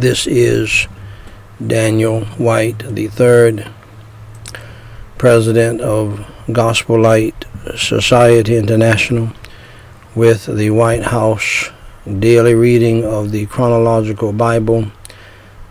This 0.00 0.26
is 0.26 0.88
Daniel 1.60 2.24
White, 2.38 2.78
the 2.78 3.08
third 3.08 3.68
president 5.18 5.82
of 5.82 6.26
Gospel 6.50 6.98
Light 6.98 7.44
Society 7.76 8.56
International, 8.56 9.32
with 10.14 10.46
the 10.46 10.70
White 10.70 11.02
House 11.02 11.68
daily 12.18 12.54
reading 12.54 13.04
of 13.04 13.30
the 13.30 13.44
Chronological 13.44 14.32
Bible, 14.32 14.90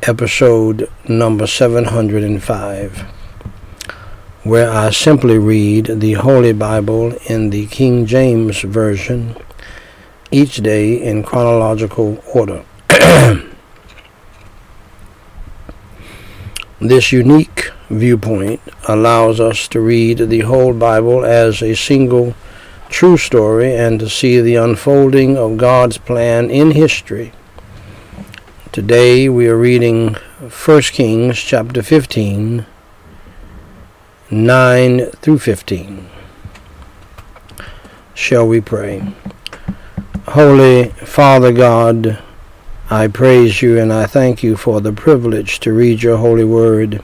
episode 0.03 0.87
number 1.07 1.47
705, 1.47 2.99
where 4.43 4.69
I 4.69 4.91
simply 4.91 5.39
read 5.39 5.87
the 5.87 6.13
Holy 6.13 6.53
Bible 6.53 7.13
in 7.27 7.49
the 7.49 7.65
King 7.65 8.05
James 8.05 8.61
Version 8.61 9.35
each 10.29 10.57
day 10.57 11.01
in 11.01 11.23
chronological 11.23 12.23
order. 12.31 12.63
this 16.79 17.11
unique 17.11 17.71
viewpoint 17.89 18.61
allows 18.87 19.39
us 19.39 19.67
to 19.67 19.81
read 19.81 20.17
the 20.17 20.41
whole 20.41 20.73
Bible 20.73 21.25
as 21.25 21.61
a 21.61 21.75
single 21.75 22.35
true 22.89 23.17
story 23.17 23.75
and 23.75 23.99
to 23.99 24.09
see 24.09 24.39
the 24.39 24.55
unfolding 24.55 25.37
of 25.37 25.57
God's 25.57 25.97
plan 25.97 26.49
in 26.49 26.71
history. 26.71 27.33
Today 28.71 29.27
we 29.27 29.47
are 29.47 29.57
reading 29.57 30.15
1 30.39 30.81
Kings 30.83 31.37
chapter 31.37 31.83
15, 31.83 32.65
9 34.31 35.05
through 35.05 35.39
15. 35.39 36.09
Shall 38.13 38.47
we 38.47 38.61
pray? 38.61 39.13
Holy 40.27 40.89
Father 40.89 41.51
God, 41.51 42.19
I 42.91 43.07
praise 43.07 43.61
you 43.61 43.77
and 43.77 43.93
I 43.93 44.07
thank 44.07 44.41
you 44.41 44.57
for 44.57 44.81
the 44.81 44.91
privilege 44.91 45.59
to 45.59 45.71
read 45.71 46.01
your 46.01 46.17
holy 46.17 46.43
word. 46.43 47.03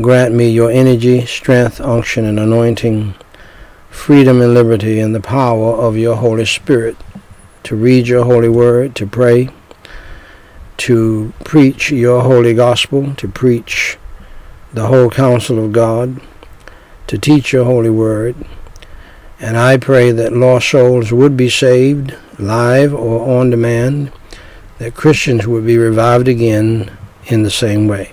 Grant 0.00 0.32
me 0.34 0.48
your 0.48 0.70
energy, 0.70 1.26
strength, 1.26 1.82
unction, 1.82 2.24
and 2.24 2.40
anointing, 2.40 3.14
freedom 3.90 4.40
and 4.40 4.54
liberty, 4.54 4.98
and 4.98 5.14
the 5.14 5.20
power 5.20 5.74
of 5.74 5.98
your 5.98 6.16
Holy 6.16 6.46
Spirit 6.46 6.96
to 7.64 7.76
read 7.76 8.08
your 8.08 8.24
holy 8.24 8.48
word, 8.48 8.94
to 8.94 9.06
pray, 9.06 9.50
to 10.78 11.34
preach 11.44 11.90
your 11.90 12.22
holy 12.22 12.54
gospel, 12.54 13.14
to 13.16 13.28
preach 13.28 13.98
the 14.72 14.86
whole 14.86 15.10
counsel 15.10 15.62
of 15.62 15.72
God, 15.72 16.22
to 17.06 17.18
teach 17.18 17.52
your 17.52 17.66
holy 17.66 17.90
word. 17.90 18.34
And 19.40 19.58
I 19.58 19.76
pray 19.76 20.10
that 20.12 20.32
lost 20.32 20.70
souls 20.70 21.12
would 21.12 21.36
be 21.36 21.50
saved, 21.50 22.16
live 22.38 22.94
or 22.94 23.38
on 23.38 23.50
demand, 23.50 24.10
that 24.78 24.94
Christians 24.94 25.46
would 25.46 25.64
be 25.66 25.78
revived 25.78 26.28
again 26.28 26.96
in 27.26 27.42
the 27.42 27.50
same 27.50 27.88
way. 27.88 28.12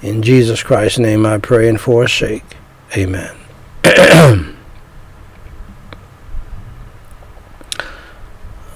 In 0.00 0.22
Jesus 0.22 0.62
Christ's 0.62 0.98
name 0.98 1.26
I 1.26 1.38
pray 1.38 1.68
and 1.68 1.80
for 1.80 2.02
his 2.02 2.12
sake. 2.12 2.44
Amen. 2.96 3.36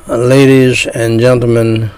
Ladies 0.08 0.86
and 0.86 1.18
gentlemen, 1.18 1.90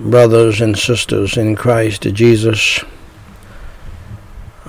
brothers 0.00 0.60
and 0.60 0.76
sisters 0.76 1.36
in 1.36 1.54
Christ 1.54 2.02
Jesus, 2.02 2.82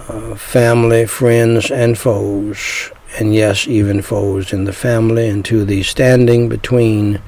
uh, 0.07 0.35
family, 0.35 1.07
friends, 1.07 1.72
and 1.72 1.97
foes, 1.97 2.91
and 3.17 3.34
yes, 3.34 3.67
even 3.67 4.03
foes 4.03 4.53
in 4.53 4.66
the 4.66 4.73
family, 4.73 5.28
and 5.28 5.44
to 5.45 5.66
the 5.66 5.81
standing 5.81 6.47
between 6.47 7.19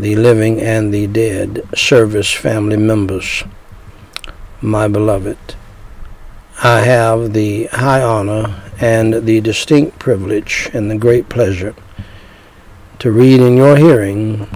the 0.00 0.16
living 0.16 0.58
and 0.60 0.94
the 0.94 1.06
dead 1.06 1.62
service 1.74 2.32
family 2.32 2.76
members 2.76 3.44
my 4.62 4.88
beloved. 4.88 5.38
I 6.62 6.80
have 6.80 7.34
the 7.34 7.66
high 7.66 8.02
honor 8.02 8.62
and 8.80 9.26
the 9.26 9.40
distinct 9.40 9.98
privilege 9.98 10.70
and 10.72 10.90
the 10.90 10.96
great 10.96 11.28
pleasure 11.28 11.74
to 12.98 13.10
read 13.10 13.40
in 13.40 13.56
your 13.56 13.76
hearing, 13.76 14.48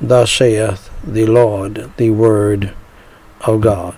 Thus 0.00 0.32
saith 0.32 0.90
the 1.02 1.26
Lord, 1.26 1.90
the 1.96 2.10
Word 2.10 2.74
of 3.42 3.60
God. 3.60 3.96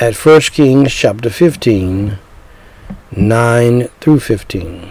At 0.00 0.14
1 0.14 0.40
Kings 0.42 0.92
chapter 0.92 1.30
15, 1.30 2.18
9 3.16 3.88
through 4.00 4.20
15. 4.20 4.90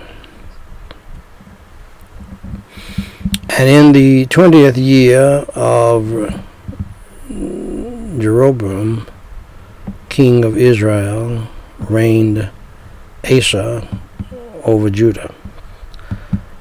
And 3.55 3.69
in 3.69 3.91
the 3.91 4.25
twentieth 4.25 4.79
year 4.79 5.45
of 5.53 6.41
Jeroboam, 7.29 9.05
king 10.09 10.43
of 10.43 10.57
Israel, 10.57 11.47
reigned 11.77 12.49
Asa 13.23 13.87
over 14.63 14.89
Judah. 14.89 15.31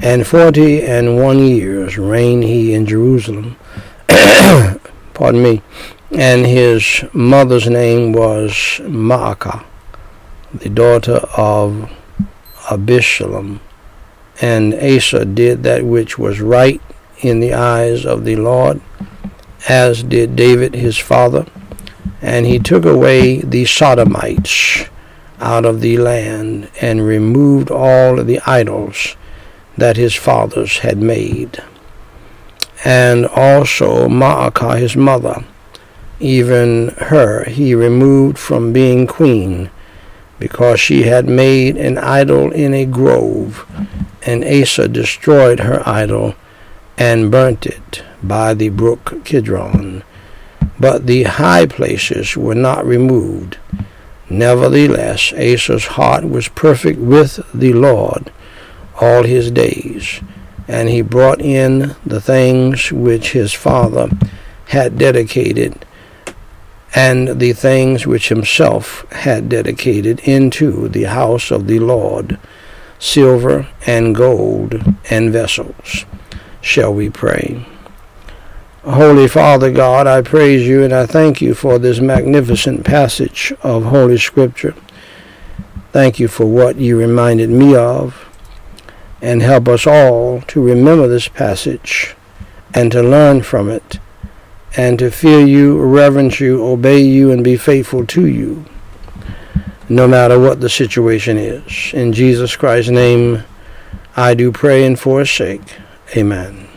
And 0.01 0.27
forty 0.27 0.83
and 0.83 1.17
one 1.17 1.39
years 1.39 1.97
reigned 1.97 2.45
he 2.45 2.75
in 2.75 2.85
Jerusalem. 2.85 3.57
Pardon 5.15 5.43
me. 5.43 5.63
And 6.11 6.45
his 6.45 7.05
mother's 7.15 7.71
name 7.71 8.13
was 8.13 8.53
Maachah, 8.83 9.65
the 10.53 10.69
daughter 10.69 11.23
of 11.39 11.91
Abishalom. 12.67 13.61
And 14.43 14.75
Asa 14.75 15.25
did 15.25 15.63
that 15.63 15.87
which 15.87 16.19
was 16.19 16.43
right 16.43 16.83
in 17.21 17.41
the 17.41 17.55
eyes 17.55 18.05
of 18.05 18.25
the 18.25 18.37
Lord, 18.37 18.83
as 19.67 20.03
did 20.03 20.37
David 20.37 20.75
his 20.75 20.99
father 20.99 21.47
and 22.23 22.47
he 22.47 22.59
took 22.61 22.85
away 22.85 23.41
the 23.41 23.65
Sodomites 23.65 24.85
out 25.41 25.67
of 25.67 25.81
the 25.81 25.99
land 25.99 26.71
and 26.81 27.05
removed 27.05 27.69
all 27.71 28.23
the 28.23 28.41
idols 28.47 29.17
that 29.77 29.97
his 29.97 30.15
fathers 30.15 30.79
had 30.79 30.99
made. 30.99 31.61
And 32.85 33.27
also 33.27 34.09
Maachah 34.09 34.79
his 34.79 34.97
mother, 34.97 35.45
even 36.21 36.89
her 36.99 37.45
he 37.45 37.75
removed 37.75 38.39
from 38.39 38.73
being 38.73 39.09
queen, 39.09 39.71
because 40.39 40.79
she 40.79 41.03
had 41.03 41.29
made 41.29 41.77
an 41.77 41.99
idol 41.99 42.53
in 42.53 42.73
a 42.73 42.87
grove, 42.87 43.67
and 44.25 44.45
Asa 44.45 44.89
destroyed 44.89 45.61
her 45.61 45.83
idol 45.87 46.35
and 46.97 47.31
burnt 47.31 47.67
it 47.67 48.03
by 48.23 48.55
the 48.55 48.69
brook 48.69 49.25
Kidron 49.25 50.03
but 50.83 51.07
the 51.07 51.23
high 51.23 51.65
places 51.65 52.37
were 52.37 52.57
not 52.57 52.85
removed. 52.85 53.57
Nevertheless, 54.29 55.33
Asa's 55.33 55.87
heart 55.87 56.29
was 56.29 56.49
perfect 56.49 56.99
with 56.99 57.39
the 57.55 57.73
Lord 57.73 58.33
all 59.01 59.23
his 59.23 59.53
days, 59.53 60.21
and 60.67 60.89
he 60.89 61.01
brought 61.01 61.41
in 61.41 61.95
the 62.05 62.21
things 62.21 62.91
which 62.91 63.31
his 63.31 63.53
father 63.53 64.09
had 64.71 64.99
dedicated, 64.99 65.87
and 66.97 67.39
the 67.39 67.53
things 67.53 68.05
which 68.05 68.29
himself 68.29 69.09
had 69.13 69.49
dedicated 69.49 70.19
into 70.21 70.89
the 70.89 71.05
house 71.05 71.53
of 71.53 71.69
the 71.69 71.79
Lord, 71.79 72.41
silver 73.03 73.69
and 73.85 74.15
gold 74.15 74.81
and 75.11 75.33
vessels. 75.33 76.05
Shall 76.61 76.95
we 76.95 77.11
pray? 77.11 77.67
Holy 78.85 79.27
Father 79.27 79.73
God, 79.73 80.07
I 80.07 80.23
praise 80.23 80.67
you 80.67 80.85
and 80.85 80.93
I 80.93 81.07
thank 81.07 81.43
you 81.43 81.53
for 81.53 81.81
this 81.81 81.99
magnificent 81.99 82.85
passage 82.85 83.53
of 83.63 83.87
Holy 83.87 84.19
Scripture. 84.19 84.77
Thank 85.91 86.21
you 86.21 86.29
for 86.29 86.47
what 86.47 86.77
you 86.77 86.97
reminded 86.97 87.51
me 87.51 87.75
of, 87.75 88.29
and 89.21 89.43
help 89.43 89.67
us 89.67 89.85
all 89.85 90.41
to 90.43 90.63
remember 90.63 91.09
this 91.09 91.27
passage 91.27 92.15
and 92.73 92.93
to 92.93 93.03
learn 93.03 93.43
from 93.43 93.69
it, 93.69 93.99
and 94.77 94.99
to 95.01 95.11
fear 95.11 95.45
you, 95.45 95.77
reverence 95.79 96.39
you, 96.39 96.65
obey 96.65 97.01
you, 97.01 97.33
and 97.33 97.43
be 97.43 97.57
faithful 97.57 98.07
to 98.07 98.27
you, 98.27 98.65
no 99.89 100.07
matter 100.07 100.39
what 100.39 100.61
the 100.61 100.69
situation 100.69 101.37
is. 101.37 101.93
In 101.93 102.13
Jesus 102.13 102.57
Christ's 102.57 102.91
name, 102.91 103.45
I 104.17 104.35
do 104.35 104.53
pray 104.53 104.85
and 104.87 104.99
for 104.99 105.21
his 105.21 105.31
sake. 105.31 105.63
Amen. 106.17 106.69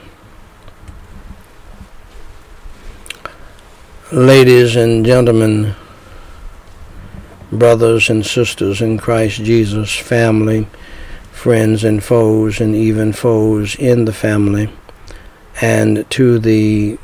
Ladies 4.12 4.76
and 4.76 5.06
gentlemen, 5.06 5.76
brothers 7.52 8.10
and 8.10 8.26
sisters 8.26 8.82
in 8.82 8.98
Christ 8.98 9.44
Jesus, 9.44 9.94
family, 9.96 10.68
friends 11.32 11.84
and 11.84 12.04
foes, 12.04 12.62
and 12.62 12.76
even 12.76 13.14
foes 13.14 13.76
in 13.76 14.06
the 14.06 14.14
family, 14.14 14.70
and 15.62 16.10
to 16.12 16.40
the 16.40 16.98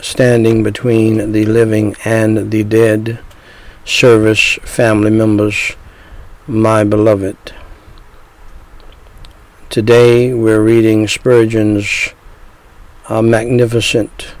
standing 0.00 0.62
between 0.62 1.32
the 1.32 1.44
living 1.46 1.96
and 2.04 2.50
the 2.50 2.64
dead 2.64 3.18
service 3.88 4.58
family 4.64 5.10
members, 5.10 5.72
my 6.46 6.84
beloved. 6.84 7.38
Today 9.70 10.34
we're 10.34 10.62
reading 10.62 11.08
Spurgeon's 11.08 12.10
uh, 13.08 13.22
magnificent 13.22 14.34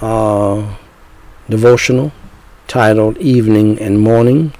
uh, 0.00 0.76
devotional 1.50 2.10
titled 2.68 3.18
Evening 3.18 3.78
and 3.80 4.00
Morning, 4.00 4.54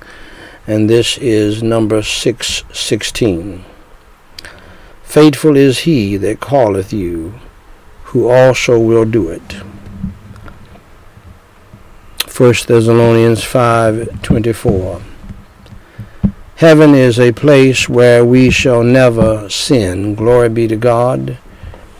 and 0.66 0.90
this 0.90 1.16
is 1.16 1.62
number 1.62 2.02
616. 2.02 3.64
Faithful 5.02 5.56
is 5.56 5.80
he 5.80 6.18
that 6.18 6.42
calleth 6.42 6.92
you, 6.92 7.40
who 8.04 8.28
also 8.28 8.78
will 8.78 9.06
do 9.06 9.30
it. 9.30 9.62
1 12.38 12.54
Thessalonians 12.68 13.42
5:24 13.42 15.00
Heaven 16.54 16.94
is 16.94 17.18
a 17.18 17.32
place 17.32 17.88
where 17.88 18.24
we 18.24 18.48
shall 18.48 18.84
never 18.84 19.50
sin. 19.50 20.14
Glory 20.14 20.48
be 20.48 20.68
to 20.68 20.76
God, 20.76 21.36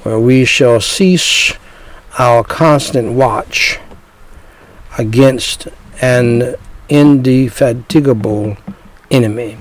where 0.05 0.21
we 0.21 0.45
shall 0.45 0.81
cease 0.81 1.55
our 2.21 2.45
constant 2.45 3.15
watch 3.15 3.81
against 4.97 5.67
an 6.01 6.55
indefatigable 6.89 8.59
enemy, 9.11 9.57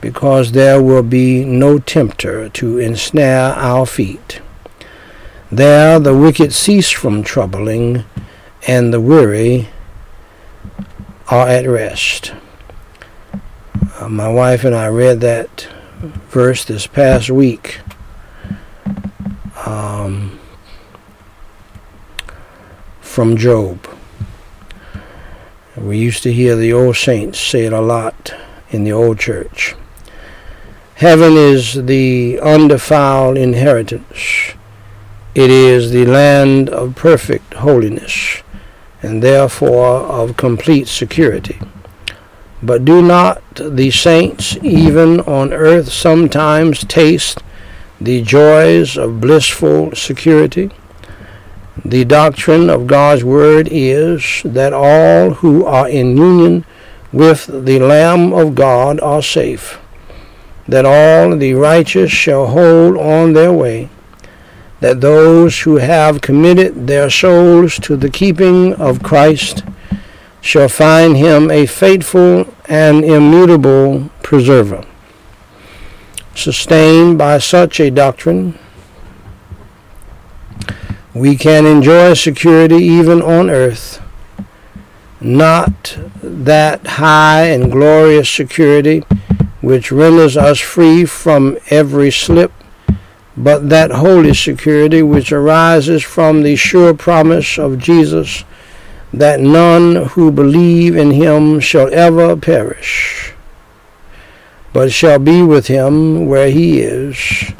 because 0.00 0.52
there 0.52 0.82
will 0.82 1.02
be 1.02 1.44
no 1.44 1.78
tempter 1.78 2.48
to 2.48 2.78
ensnare 2.78 3.52
our 3.58 3.84
feet. 3.84 4.40
There 5.50 6.00
the 6.00 6.16
wicked 6.16 6.54
cease 6.54 6.88
from 6.88 7.22
troubling, 7.22 8.04
and 8.66 8.90
the 8.90 8.98
weary 8.98 9.68
are 11.28 11.48
at 11.48 11.66
rest. 11.66 12.34
Uh, 13.98 14.08
my 14.08 14.28
wife 14.28 14.64
and 14.64 14.74
I 14.74 14.88
read 14.88 15.20
that 15.20 15.68
verse 16.28 16.64
this 16.64 16.86
past 16.86 17.30
week. 17.30 17.80
Um, 19.66 20.40
from 23.12 23.36
Job. 23.36 23.86
We 25.76 25.98
used 25.98 26.22
to 26.22 26.32
hear 26.32 26.56
the 26.56 26.72
old 26.72 26.96
saints 26.96 27.38
say 27.38 27.66
it 27.66 27.72
a 27.72 27.80
lot 27.82 28.34
in 28.70 28.84
the 28.84 28.92
old 28.92 29.18
church. 29.18 29.74
Heaven 30.94 31.34
is 31.34 31.84
the 31.84 32.40
undefiled 32.40 33.36
inheritance. 33.36 34.54
It 35.34 35.50
is 35.50 35.90
the 35.90 36.06
land 36.06 36.70
of 36.70 36.94
perfect 36.94 37.52
holiness 37.54 38.42
and 39.02 39.22
therefore 39.22 39.96
of 40.00 40.36
complete 40.36 40.88
security. 40.88 41.58
But 42.62 42.84
do 42.84 43.02
not 43.02 43.42
the 43.56 43.90
saints, 43.90 44.56
even 44.62 45.20
on 45.20 45.52
earth, 45.52 45.90
sometimes 45.90 46.84
taste 46.84 47.42
the 48.00 48.22
joys 48.22 48.96
of 48.96 49.20
blissful 49.20 49.94
security? 49.94 50.70
The 51.84 52.04
doctrine 52.04 52.70
of 52.70 52.86
God's 52.86 53.24
Word 53.24 53.68
is 53.70 54.42
that 54.44 54.72
all 54.72 55.30
who 55.34 55.64
are 55.64 55.88
in 55.88 56.16
union 56.16 56.64
with 57.12 57.46
the 57.46 57.80
Lamb 57.80 58.32
of 58.32 58.54
God 58.54 59.00
are 59.00 59.22
safe, 59.22 59.78
that 60.68 60.84
all 60.84 61.36
the 61.36 61.54
righteous 61.54 62.12
shall 62.12 62.46
hold 62.46 62.96
on 62.96 63.32
their 63.32 63.52
way, 63.52 63.88
that 64.82 65.00
those 65.00 65.60
who 65.60 65.76
have 65.76 66.20
committed 66.20 66.88
their 66.88 67.08
souls 67.08 67.78
to 67.78 67.96
the 67.96 68.10
keeping 68.10 68.74
of 68.74 69.00
Christ 69.00 69.62
shall 70.40 70.68
find 70.68 71.16
him 71.16 71.52
a 71.52 71.66
faithful 71.66 72.52
and 72.68 73.04
immutable 73.04 74.10
preserver. 74.24 74.84
Sustained 76.34 77.16
by 77.16 77.38
such 77.38 77.78
a 77.78 77.92
doctrine, 77.92 78.58
we 81.14 81.36
can 81.36 81.64
enjoy 81.64 82.14
security 82.14 82.78
even 82.78 83.22
on 83.22 83.50
earth, 83.50 84.02
not 85.20 85.96
that 86.20 86.84
high 86.98 87.44
and 87.44 87.70
glorious 87.70 88.28
security 88.28 89.04
which 89.60 89.92
renders 89.92 90.36
us 90.36 90.58
free 90.58 91.04
from 91.04 91.56
every 91.70 92.10
slip, 92.10 92.50
but 93.36 93.70
that 93.70 93.90
holy 93.90 94.34
security 94.34 95.02
which 95.02 95.32
arises 95.32 96.02
from 96.02 96.42
the 96.42 96.56
sure 96.56 96.94
promise 96.94 97.58
of 97.58 97.78
Jesus 97.78 98.44
that 99.12 99.40
none 99.40 100.06
who 100.10 100.30
believe 100.30 100.96
in 100.96 101.10
him 101.10 101.60
shall 101.60 101.92
ever 101.92 102.36
perish, 102.36 103.34
but 104.72 104.90
shall 104.92 105.18
be 105.18 105.42
with 105.42 105.66
him 105.66 106.26
where 106.26 106.50
he 106.50 106.80
is. 106.80 107.52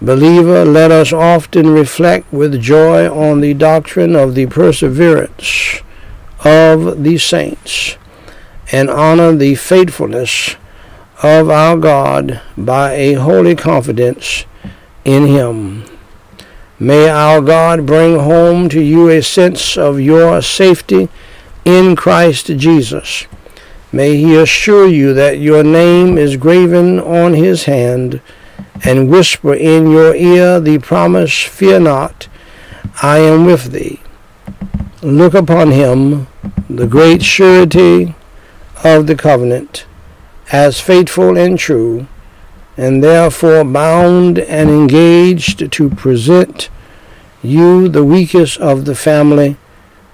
Believer, 0.00 0.64
let 0.64 0.90
us 0.90 1.12
often 1.12 1.70
reflect 1.70 2.30
with 2.32 2.60
joy 2.60 3.10
on 3.10 3.40
the 3.40 3.54
doctrine 3.54 4.14
of 4.14 4.34
the 4.34 4.46
perseverance 4.46 5.80
of 6.44 7.02
the 7.02 7.18
saints 7.18 7.96
and 8.72 8.90
honor 8.90 9.34
the 9.34 9.54
faithfulness 9.54 10.56
of 11.22 11.48
our 11.48 11.76
God 11.76 12.40
by 12.56 12.92
a 12.92 13.14
holy 13.14 13.56
confidence 13.56 14.44
in 15.06 15.26
Him. 15.26 15.84
May 16.78 17.08
our 17.08 17.40
God 17.40 17.86
bring 17.86 18.18
home 18.18 18.68
to 18.68 18.80
you 18.82 19.08
a 19.08 19.22
sense 19.22 19.78
of 19.78 19.98
your 19.98 20.42
safety 20.42 21.08
in 21.64 21.96
Christ 21.96 22.46
Jesus. 22.46 23.26
May 23.92 24.16
He 24.16 24.36
assure 24.36 24.86
you 24.86 25.14
that 25.14 25.38
your 25.38 25.62
name 25.62 26.18
is 26.18 26.36
graven 26.36 27.00
on 27.00 27.32
His 27.32 27.64
hand 27.64 28.20
and 28.84 29.08
whisper 29.08 29.54
in 29.54 29.90
your 29.90 30.14
ear 30.14 30.60
the 30.60 30.78
promise, 30.78 31.42
Fear 31.42 31.80
not, 31.80 32.28
I 33.02 33.18
am 33.18 33.46
with 33.46 33.72
thee. 33.72 34.00
Look 35.02 35.34
upon 35.34 35.70
him, 35.70 36.26
the 36.68 36.86
great 36.86 37.22
surety 37.22 38.14
of 38.82 39.06
the 39.06 39.14
covenant, 39.14 39.86
as 40.50 40.80
faithful 40.80 41.36
and 41.36 41.58
true, 41.58 42.06
and 42.76 43.02
therefore 43.02 43.64
bound 43.64 44.38
and 44.38 44.68
engaged 44.70 45.70
to 45.72 45.90
present 45.90 46.68
you, 47.42 47.88
the 47.88 48.04
weakest 48.04 48.58
of 48.58 48.84
the 48.84 48.94
family, 48.94 49.56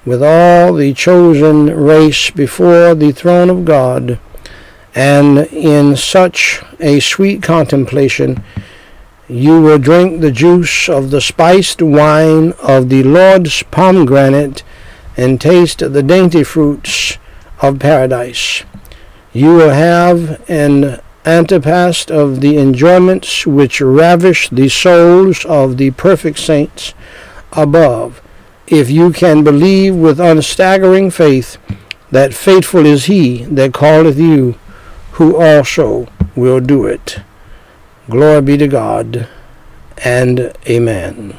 with 0.04 0.22
all 0.22 0.74
the 0.74 0.92
chosen 0.92 1.66
race 1.66 2.30
before 2.30 2.94
the 2.94 3.12
throne 3.12 3.50
of 3.50 3.64
God 3.64 4.18
and 4.94 5.38
in 5.38 5.96
such 5.96 6.62
a 6.80 7.00
sweet 7.00 7.42
contemplation 7.42 8.42
you 9.28 9.62
will 9.62 9.78
drink 9.78 10.20
the 10.20 10.30
juice 10.30 10.88
of 10.88 11.10
the 11.10 11.20
spiced 11.20 11.80
wine 11.80 12.52
of 12.62 12.88
the 12.90 13.02
Lord's 13.02 13.62
pomegranate 13.64 14.62
and 15.16 15.40
taste 15.40 15.78
the 15.78 16.02
dainty 16.02 16.44
fruits 16.44 17.16
of 17.62 17.78
paradise. 17.78 18.64
You 19.32 19.54
will 19.54 19.70
have 19.70 20.42
an 20.50 21.00
antepast 21.24 22.10
of 22.10 22.40
the 22.40 22.56
enjoyments 22.58 23.46
which 23.46 23.80
ravish 23.80 24.48
the 24.48 24.68
souls 24.68 25.44
of 25.44 25.76
the 25.76 25.90
perfect 25.92 26.38
saints 26.38 26.94
above, 27.52 28.20
if 28.66 28.90
you 28.90 29.12
can 29.12 29.44
believe 29.44 29.94
with 29.94 30.18
unstaggering 30.18 31.12
faith 31.12 31.58
that 32.10 32.34
faithful 32.34 32.86
is 32.86 33.06
he 33.06 33.44
that 33.44 33.74
calleth 33.74 34.18
you 34.18 34.58
who 35.12 35.36
also 35.36 36.08
will 36.34 36.60
do 36.60 36.86
it. 36.86 37.18
Glory 38.10 38.42
be 38.42 38.56
to 38.56 38.66
God, 38.66 39.28
and 39.98 40.52
amen. 40.66 41.36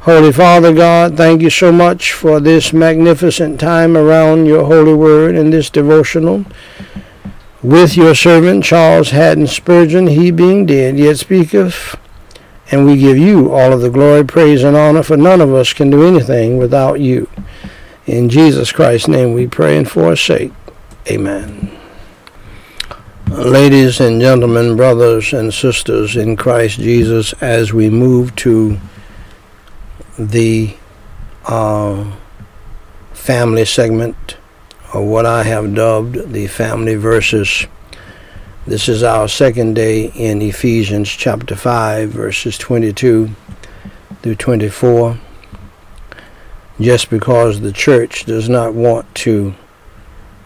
Holy 0.00 0.32
Father 0.32 0.72
God, 0.72 1.16
thank 1.16 1.42
you 1.42 1.50
so 1.50 1.72
much 1.72 2.12
for 2.12 2.38
this 2.38 2.72
magnificent 2.72 3.58
time 3.58 3.96
around 3.96 4.46
your 4.46 4.64
holy 4.64 4.94
word 4.94 5.34
and 5.34 5.52
this 5.52 5.68
devotional. 5.68 6.46
With 7.62 7.96
your 7.96 8.14
servant 8.14 8.64
Charles 8.64 9.10
Haddon 9.10 9.46
Spurgeon, 9.46 10.08
he 10.08 10.30
being 10.30 10.66
dead, 10.66 10.98
yet 10.98 11.18
speaketh, 11.18 11.96
and 12.70 12.84
we 12.84 12.98
give 12.98 13.16
you 13.16 13.50
all 13.50 13.72
of 13.72 13.80
the 13.80 13.90
glory, 13.90 14.24
praise, 14.24 14.62
and 14.62 14.76
honor, 14.76 15.02
for 15.02 15.16
none 15.16 15.40
of 15.40 15.54
us 15.54 15.72
can 15.72 15.88
do 15.88 16.06
anything 16.06 16.58
without 16.58 17.00
you. 17.00 17.30
In 18.06 18.28
Jesus 18.28 18.72
Christ's 18.72 19.08
name 19.08 19.32
we 19.32 19.46
pray 19.46 19.76
and 19.76 19.90
forsake. 19.90 20.52
Amen. 21.10 21.76
Ladies 23.28 24.00
and 24.00 24.20
gentlemen, 24.20 24.76
brothers 24.76 25.32
and 25.32 25.52
sisters 25.52 26.14
in 26.14 26.36
Christ 26.36 26.78
Jesus, 26.78 27.32
as 27.34 27.72
we 27.72 27.88
move 27.88 28.36
to 28.36 28.78
the 30.18 30.76
uh, 31.46 32.12
family 33.12 33.64
segment, 33.64 34.36
or 34.94 35.06
what 35.06 35.26
I 35.26 35.42
have 35.42 35.74
dubbed 35.74 36.32
the 36.32 36.46
family 36.46 36.94
verses, 36.94 37.66
this 38.66 38.88
is 38.88 39.02
our 39.02 39.28
second 39.28 39.74
day 39.74 40.06
in 40.14 40.42
Ephesians 40.42 41.08
chapter 41.08 41.54
5, 41.54 42.10
verses 42.10 42.58
22 42.58 43.30
through 44.22 44.34
24. 44.34 45.18
Just 46.80 47.10
because 47.10 47.60
the 47.60 47.72
church 47.72 48.24
does 48.24 48.48
not 48.48 48.74
want 48.74 49.12
to 49.16 49.54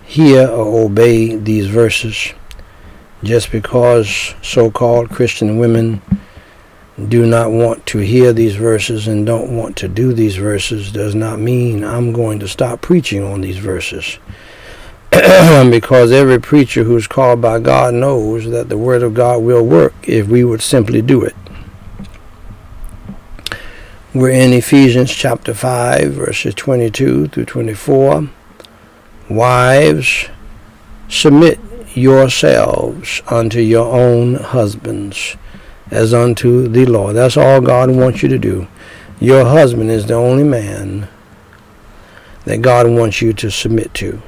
hear 0.04 0.46
or 0.48 0.84
obey 0.84 1.36
these 1.36 1.66
verses, 1.66 2.32
just 3.22 3.50
because 3.52 4.34
so 4.42 4.70
called 4.70 5.10
Christian 5.10 5.58
women 5.58 6.02
do 7.08 7.26
not 7.26 7.50
want 7.50 7.86
to 7.86 7.98
hear 7.98 8.32
these 8.32 8.56
verses 8.56 9.06
and 9.06 9.24
don't 9.24 9.56
want 9.56 9.76
to 9.78 9.88
do 9.88 10.12
these 10.12 10.36
verses 10.36 10.92
does 10.92 11.14
not 11.14 11.38
mean 11.38 11.84
I'm 11.84 12.12
going 12.12 12.38
to 12.40 12.48
stop 12.48 12.80
preaching 12.80 13.22
on 13.22 13.40
these 13.40 13.58
verses. 13.58 14.18
because 15.10 16.12
every 16.12 16.40
preacher 16.40 16.84
who's 16.84 17.06
called 17.06 17.40
by 17.40 17.58
God 17.58 17.94
knows 17.94 18.48
that 18.50 18.68
the 18.68 18.78
Word 18.78 19.02
of 19.02 19.14
God 19.14 19.42
will 19.42 19.64
work 19.64 19.94
if 20.04 20.28
we 20.28 20.44
would 20.44 20.62
simply 20.62 21.02
do 21.02 21.24
it. 21.24 21.34
We're 24.14 24.30
in 24.30 24.52
Ephesians 24.52 25.12
chapter 25.12 25.54
5, 25.54 26.12
verses 26.12 26.54
22 26.54 27.28
through 27.28 27.44
24. 27.44 28.28
Wives, 29.28 30.28
submit 31.08 31.58
yourselves 31.94 33.22
unto 33.28 33.60
your 33.60 33.92
own 33.92 34.34
husbands 34.34 35.36
as 35.90 36.14
unto 36.14 36.68
the 36.68 36.86
Lord. 36.86 37.16
That's 37.16 37.36
all 37.36 37.60
God 37.60 37.90
wants 37.90 38.22
you 38.22 38.28
to 38.28 38.38
do. 38.38 38.68
Your 39.18 39.44
husband 39.44 39.90
is 39.90 40.06
the 40.06 40.14
only 40.14 40.44
man 40.44 41.08
that 42.44 42.62
God 42.62 42.88
wants 42.88 43.20
you 43.20 43.32
to 43.34 43.50
submit 43.50 43.92
to. 43.94 44.22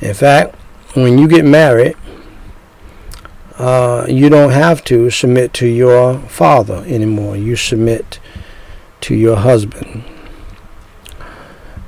In 0.00 0.14
fact, 0.14 0.54
when 0.94 1.18
you 1.18 1.28
get 1.28 1.44
married, 1.44 1.96
uh, 3.58 4.06
you 4.08 4.28
don't 4.28 4.50
have 4.50 4.82
to 4.84 5.10
submit 5.10 5.52
to 5.54 5.66
your 5.66 6.18
father 6.20 6.84
anymore. 6.86 7.36
You 7.36 7.56
submit 7.56 8.18
to 9.02 9.14
your 9.14 9.36
husband. 9.36 10.04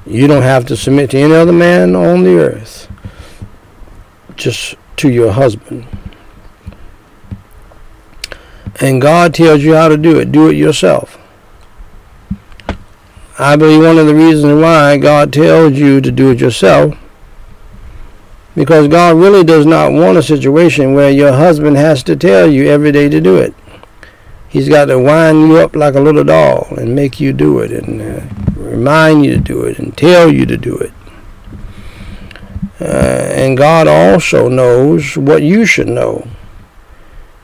You 0.07 0.27
don't 0.27 0.43
have 0.43 0.67
to 0.67 0.77
submit 0.77 1.11
to 1.11 1.19
any 1.19 1.35
other 1.35 1.53
man 1.53 1.97
on 1.97 2.23
the 2.23 2.39
earth, 2.39 2.91
just 4.37 4.77
to 4.97 5.09
your 5.09 5.33
husband. 5.33 5.87
And 8.85 9.01
God 9.01 9.33
tells 9.33 9.63
you 9.63 9.75
how 9.75 9.89
to 9.89 9.97
do 9.97 10.19
it. 10.19 10.31
Do 10.31 10.51
it 10.51 10.57
yourself. 10.57 11.17
I 13.39 13.57
believe 13.57 13.83
one 13.83 13.97
of 13.97 14.07
the 14.07 14.15
reasons 14.15 14.61
why 14.61 14.99
God 14.99 15.33
tells 15.33 15.73
you 15.73 16.03
to 16.03 16.13
do 16.13 16.33
it 16.33 16.39
yourself 16.39 16.95
because 18.55 18.89
God 18.89 19.17
really 19.17 19.43
does 19.43 19.65
not 19.65 19.93
want 19.93 20.19
a 20.19 20.23
situation 20.23 20.93
where 20.93 21.11
your 21.11 21.33
husband 21.33 21.79
has 21.79 22.03
to 22.03 22.15
tell 22.15 22.47
you 22.47 22.69
every 22.69 22.93
day 22.93 23.09
to 23.09 23.23
do 23.23 23.39
it. 23.39 23.55
He's 24.51 24.69
got 24.69 24.85
to 24.85 24.99
wind 24.99 25.49
you 25.49 25.57
up 25.57 25.75
like 25.75 25.95
a 25.95 26.01
little 26.01 26.23
doll 26.23 26.67
and 26.77 26.95
make 26.95 27.19
you 27.19 27.33
do 27.33 27.61
it 27.61 27.73
and 27.73 28.03
uh, 28.03 28.21
remind 28.55 29.25
you 29.25 29.33
to 29.33 29.41
do 29.41 29.63
it 29.63 29.79
and 29.79 29.97
tell 29.97 30.31
you 30.31 30.45
to 30.45 30.59
do 30.59 30.77
it. 30.77 30.93
Uh, 32.83 33.33
and 33.35 33.57
God 33.57 33.89
also 33.89 34.51
knows 34.51 35.17
what 35.17 35.43
you 35.43 35.65
should 35.65 35.89
know. 35.89 36.29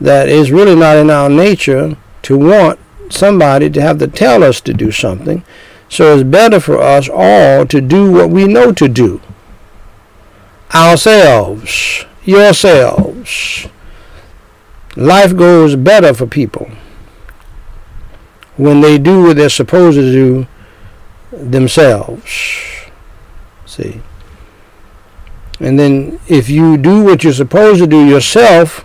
That 0.01 0.29
it's 0.29 0.51
really 0.51 0.75
not 0.75 0.97
in 0.97 1.11
our 1.11 1.29
nature 1.29 1.97
to 2.23 2.39
want 2.39 2.79
somebody 3.11 3.69
to 3.71 3.81
have 3.81 3.99
to 3.99 4.07
tell 4.07 4.43
us 4.43 4.61
to 4.63 4.73
do 4.73 4.91
something. 4.91 5.45
So 5.89 6.15
it's 6.15 6.23
better 6.23 6.61
for 6.61 6.81
us 6.81 7.09
all 7.09 7.67
to 7.67 7.81
do 7.81 8.13
what 8.13 8.31
we 8.31 8.47
know 8.47 8.73
to 8.73 8.89
do. 8.89 9.21
Ourselves, 10.73 12.05
yourselves. 12.25 13.67
Life 14.97 15.37
goes 15.37 15.77
better 15.77 16.15
for 16.15 16.27
people 16.27 16.71
when 18.57 18.81
they 18.81 18.99
do 18.99 19.23
what 19.23 19.37
they're 19.37 19.49
supposed 19.49 19.97
to 19.97 20.13
do 20.13 20.47
themselves. 21.33 22.31
See? 23.67 24.01
And 25.59 25.79
then 25.79 26.21
if 26.29 26.49
you 26.49 26.77
do 26.77 27.03
what 27.03 27.25
you're 27.25 27.33
supposed 27.33 27.81
to 27.81 27.87
do 27.87 28.07
yourself 28.07 28.85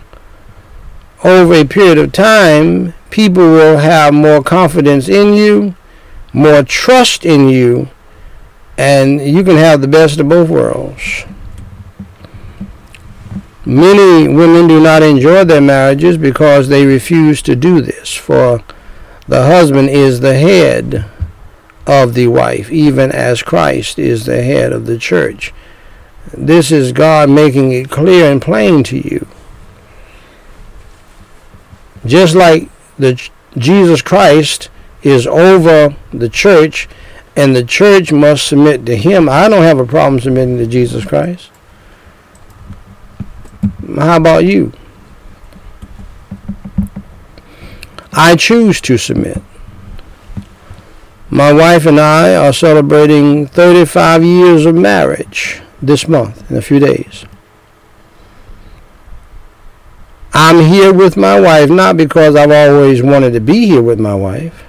over 1.26 1.56
a 1.56 1.66
period 1.66 1.98
of 1.98 2.12
time, 2.12 2.94
people 3.10 3.44
will 3.44 3.80
have 3.80 4.14
more 4.14 4.44
confidence 4.44 5.10
in 5.10 5.34
you, 5.34 5.76
more 6.32 6.62
trust 6.62 7.26
in 7.26 7.50
you, 7.50 7.90
and 8.78 9.20
you 9.20 9.44
can 9.44 9.56
have 9.56 9.82
the 9.82 9.88
best 9.88 10.20
of 10.20 10.30
both 10.30 10.50
worlds. 10.50 11.26
Many 13.66 14.28
women 14.28 14.68
do 14.68 14.80
not 14.80 15.02
enjoy 15.02 15.44
their 15.44 15.62
marriages 15.62 16.18
because 16.18 16.68
they 16.68 16.86
refuse 16.86 17.42
to 17.42 17.56
do 17.56 17.82
this. 17.82 18.14
For 18.14 18.64
the 19.28 19.48
husband 19.48 19.90
is 19.90 20.20
the 20.20 20.38
head 20.38 21.10
of 21.88 22.14
the 22.14 22.28
wife, 22.28 22.72
even 22.72 23.12
as 23.12 23.42
Christ 23.42 23.98
is 23.98 24.26
the 24.26 24.44
head 24.44 24.72
of 24.72 24.86
the 24.86 25.00
church. 25.00 25.52
This 26.32 26.72
is 26.72 26.92
God 26.92 27.32
making 27.32 27.72
it 27.72 27.90
clear 27.90 28.32
and 28.32 28.40
plain 28.40 28.84
to 28.84 28.98
you. 28.98 29.28
Just 32.06 32.36
like 32.36 32.70
the 32.98 33.30
Jesus 33.58 34.02
Christ 34.02 34.70
is 35.04 35.26
over 35.28 35.96
the 36.12 36.30
church 36.30 36.88
and 37.36 37.56
the 37.56 37.64
church 37.64 38.12
must 38.12 38.48
submit 38.48 38.86
to 38.86 38.96
him. 38.96 39.28
I 39.28 39.50
don't 39.50 39.64
have 39.64 39.80
a 39.80 39.86
problem 39.86 40.22
submitting 40.22 40.58
to 40.58 40.68
Jesus 40.68 41.06
Christ. 41.06 41.52
How 43.96 44.18
about 44.18 44.46
you? 44.46 44.72
I 48.14 48.36
choose 48.36 48.80
to 48.82 48.98
submit. 48.98 49.42
My 51.30 51.52
wife 51.52 51.86
and 51.86 52.00
I 52.00 52.36
are 52.36 52.54
celebrating 52.54 53.48
35 53.48 54.24
years 54.24 54.66
of 54.66 54.76
marriage 54.76 55.62
this 55.82 56.08
month 56.08 56.50
in 56.50 56.56
a 56.56 56.62
few 56.62 56.80
days. 56.80 57.26
I'm 60.38 60.60
here 60.60 60.94
with 60.94 61.16
my 61.16 61.40
wife 61.40 61.70
not 61.70 61.96
because 61.96 62.36
I've 62.36 62.52
always 62.52 63.02
wanted 63.02 63.32
to 63.32 63.40
be 63.40 63.68
here 63.68 63.82
with 63.82 64.02
my 64.02 64.14
wife, 64.14 64.66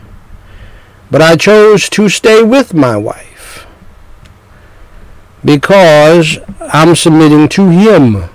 but 1.10 1.20
I 1.20 1.34
chose 1.34 1.88
to 1.90 2.08
stay 2.08 2.44
with 2.44 2.72
my 2.72 2.96
wife 2.96 3.66
because 5.44 6.38
I'm 6.60 6.94
submitting 6.94 7.48
to 7.48 7.68
him. 7.68 8.28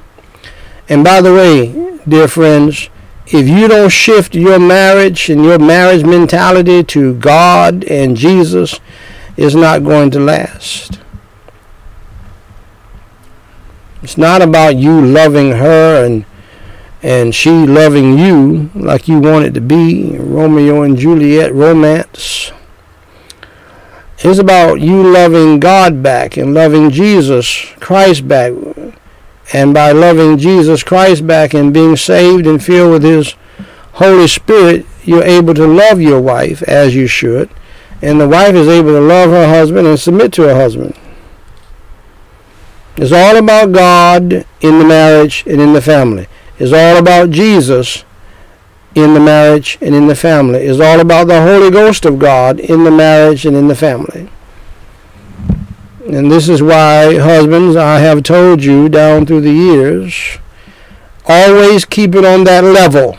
And 0.90 1.06
by 1.06 1.22
the 1.22 1.34
way, 1.34 2.00
dear 2.06 2.28
friends, 2.28 2.90
if 3.28 3.48
you 3.48 3.70
don't 3.70 3.92
shift 3.92 4.36
your 4.36 4.60
marriage 4.60 5.30
and 5.30 5.42
your 5.42 5.58
marriage 5.58 6.04
mentality 6.04 6.84
to 6.84 7.14
God 7.14 7.86
and 7.86 8.18
Jesus, 8.18 8.82
it's 9.38 9.56
not 9.56 9.86
going 9.86 10.12
to 10.12 10.20
last. 10.20 11.00
It's 14.04 14.18
not 14.18 14.42
about 14.42 14.76
you 14.76 15.00
loving 15.00 15.52
her 15.52 16.06
and 16.06 16.26
and 17.04 17.34
she 17.34 17.50
loving 17.50 18.18
you 18.18 18.70
like 18.76 19.08
you 19.08 19.20
want 19.20 19.46
it 19.46 19.54
to 19.56 19.62
be, 19.62 20.18
Romeo 20.18 20.84
and 20.84 20.98
Juliet 20.98 21.54
romance. 21.54 22.52
It's 24.20 24.40
about 24.40 24.82
you 24.82 25.02
loving 25.02 25.60
God 25.60 26.04
back 26.04 26.38
and 26.38 26.54
loving 26.54 26.92
Jesus 26.92 27.66
Christ 27.80 28.28
back 28.28 28.54
and 29.54 29.74
by 29.74 29.92
loving 29.92 30.38
Jesus 30.38 30.84
Christ 30.84 31.26
back 31.28 31.54
and 31.54 31.74
being 31.74 31.96
saved 31.96 32.48
and 32.48 32.64
filled 32.64 32.92
with 32.92 33.04
His 33.04 33.36
Holy 33.94 34.28
Spirit, 34.28 34.86
you're 35.04 35.24
able 35.24 35.54
to 35.56 35.68
love 35.68 36.00
your 36.00 36.22
wife 36.22 36.62
as 36.64 36.96
you 36.96 37.08
should. 37.08 37.50
And 38.02 38.20
the 38.20 38.28
wife 38.28 38.56
is 38.56 38.68
able 38.68 38.92
to 38.92 39.02
love 39.02 39.30
her 39.30 39.48
husband 39.48 39.88
and 39.88 40.00
submit 40.00 40.32
to 40.34 40.44
her 40.44 40.56
husband. 40.56 40.98
It's 42.98 43.12
all 43.12 43.38
about 43.38 43.72
God 43.72 44.46
in 44.62 44.80
the 44.80 44.86
marriage 44.86 45.44
and 45.46 45.60
in 45.60 45.74
the 45.74 45.82
family. 45.82 46.28
It's 46.62 46.74
all 46.74 46.98
about 46.98 47.32
Jesus 47.32 48.06
in 48.94 49.16
the 49.16 49.20
marriage 49.20 49.80
and 49.82 49.96
in 49.96 50.06
the 50.06 50.14
family. 50.14 50.60
It's 50.60 50.80
all 50.80 51.00
about 51.00 51.26
the 51.26 51.42
Holy 51.42 51.72
Ghost 51.72 52.06
of 52.06 52.20
God 52.20 52.60
in 52.60 52.84
the 52.84 52.92
marriage 52.92 53.48
and 53.48 53.58
in 53.58 53.68
the 53.68 53.74
family. 53.74 54.30
And 56.06 56.32
this 56.32 56.48
is 56.48 56.62
why, 56.62 57.18
husbands, 57.18 57.76
I 57.76 57.98
have 58.02 58.22
told 58.22 58.64
you 58.64 58.90
down 58.90 59.26
through 59.26 59.42
the 59.42 59.52
years, 59.52 60.38
always 61.26 61.84
keep 61.84 62.14
it 62.14 62.24
on 62.24 62.44
that 62.44 62.64
level. 62.64 63.18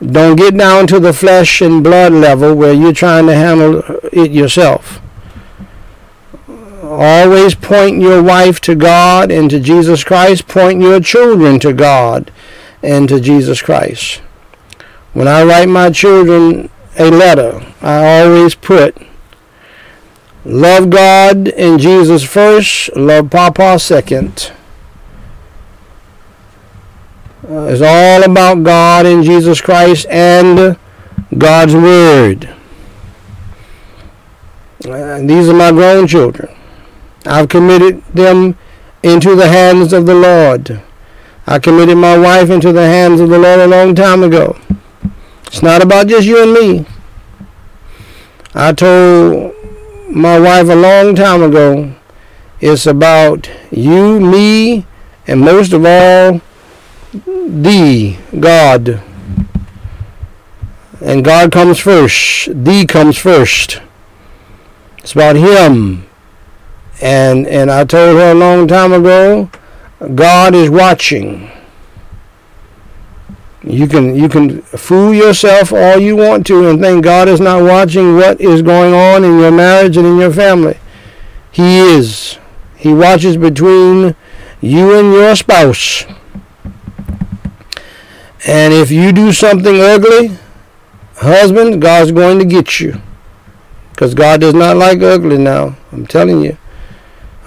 Don't 0.00 0.36
get 0.36 0.56
down 0.56 0.86
to 0.86 0.98
the 0.98 1.12
flesh 1.12 1.60
and 1.60 1.84
blood 1.84 2.14
level 2.14 2.54
where 2.54 2.72
you're 2.72 2.94
trying 2.94 3.26
to 3.26 3.34
handle 3.34 3.82
it 4.10 4.30
yourself. 4.30 5.02
Always 6.90 7.54
point 7.54 8.00
your 8.00 8.22
wife 8.22 8.60
to 8.62 8.74
God 8.74 9.30
and 9.30 9.50
to 9.50 9.60
Jesus 9.60 10.04
Christ. 10.04 10.48
Point 10.48 10.80
your 10.80 11.00
children 11.00 11.60
to 11.60 11.72
God 11.72 12.30
and 12.82 13.08
to 13.08 13.20
Jesus 13.20 13.60
Christ. 13.60 14.22
When 15.12 15.28
I 15.28 15.44
write 15.44 15.68
my 15.68 15.90
children 15.90 16.70
a 16.98 17.10
letter, 17.10 17.60
I 17.82 18.22
always 18.22 18.54
put 18.54 18.96
Love 20.48 20.88
God 20.88 21.48
and 21.48 21.78
Jesus 21.78 22.24
first, 22.24 22.96
love 22.96 23.28
Papa 23.28 23.78
second. 23.78 24.50
Uh, 27.46 27.64
it's 27.64 27.82
all 27.82 28.22
about 28.22 28.62
God 28.62 29.04
and 29.04 29.22
Jesus 29.22 29.60
Christ 29.60 30.06
and 30.08 30.78
God's 31.36 31.74
Word. 31.74 32.48
Uh, 34.86 35.18
these 35.18 35.50
are 35.50 35.54
my 35.54 35.70
grown 35.70 36.06
children. 36.06 36.57
I've 37.28 37.48
committed 37.48 38.02
them 38.06 38.56
into 39.02 39.34
the 39.34 39.48
hands 39.48 39.92
of 39.92 40.06
the 40.06 40.14
Lord. 40.14 40.82
I 41.46 41.58
committed 41.58 41.98
my 41.98 42.16
wife 42.16 42.50
into 42.50 42.72
the 42.72 42.86
hands 42.86 43.20
of 43.20 43.28
the 43.28 43.38
Lord 43.38 43.60
a 43.60 43.66
long 43.66 43.94
time 43.94 44.22
ago. 44.22 44.58
It's 45.46 45.62
not 45.62 45.82
about 45.82 46.08
just 46.08 46.26
you 46.26 46.42
and 46.42 46.52
me. 46.52 46.86
I 48.54 48.72
told 48.72 49.54
my 50.10 50.38
wife 50.38 50.68
a 50.68 50.74
long 50.74 51.14
time 51.14 51.42
ago, 51.42 51.94
it's 52.60 52.86
about 52.86 53.48
you, 53.70 54.18
me, 54.18 54.86
and 55.26 55.40
most 55.40 55.72
of 55.72 55.84
all, 55.84 56.40
thee, 57.46 58.18
God. 58.40 59.00
And 61.00 61.24
God 61.24 61.52
comes 61.52 61.78
first. 61.78 62.48
Thee 62.64 62.86
comes 62.86 63.16
first. 63.16 63.80
It's 64.98 65.12
about 65.12 65.36
Him. 65.36 66.08
And 67.00 67.46
and 67.46 67.70
I 67.70 67.84
told 67.84 68.16
her 68.16 68.32
a 68.32 68.34
long 68.34 68.66
time 68.66 68.92
ago, 68.92 69.50
God 70.14 70.54
is 70.54 70.70
watching. 70.70 71.50
You 73.62 73.86
can 73.86 74.16
you 74.16 74.28
can 74.28 74.62
fool 74.62 75.12
yourself 75.12 75.72
all 75.72 75.98
you 75.98 76.16
want 76.16 76.46
to 76.46 76.68
and 76.68 76.80
think 76.80 77.04
God 77.04 77.28
is 77.28 77.40
not 77.40 77.62
watching 77.62 78.16
what 78.16 78.40
is 78.40 78.62
going 78.62 78.94
on 78.94 79.24
in 79.24 79.38
your 79.38 79.52
marriage 79.52 79.96
and 79.96 80.06
in 80.06 80.18
your 80.18 80.32
family. 80.32 80.78
He 81.50 81.78
is. 81.78 82.38
He 82.76 82.92
watches 82.92 83.36
between 83.36 84.14
you 84.60 84.98
and 84.98 85.12
your 85.12 85.34
spouse. 85.36 86.04
And 88.46 88.72
if 88.72 88.90
you 88.90 89.12
do 89.12 89.32
something 89.32 89.80
ugly, 89.80 90.38
husband, 91.16 91.82
God's 91.82 92.12
going 92.12 92.38
to 92.38 92.44
get 92.44 92.78
you. 92.80 93.00
Because 93.90 94.14
God 94.14 94.40
does 94.40 94.54
not 94.54 94.76
like 94.76 95.02
ugly 95.02 95.38
now. 95.38 95.76
I'm 95.90 96.06
telling 96.06 96.42
you. 96.42 96.56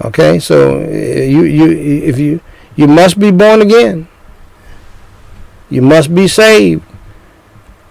Okay, 0.00 0.38
so 0.38 0.78
eh, 0.80 1.24
you 1.24 1.42
you 1.42 1.70
if 1.70 2.18
you 2.18 2.40
you 2.76 2.88
must 2.88 3.18
be 3.18 3.30
born 3.30 3.60
again. 3.60 4.08
You 5.68 5.82
must 5.82 6.14
be 6.14 6.28
saved. 6.28 6.82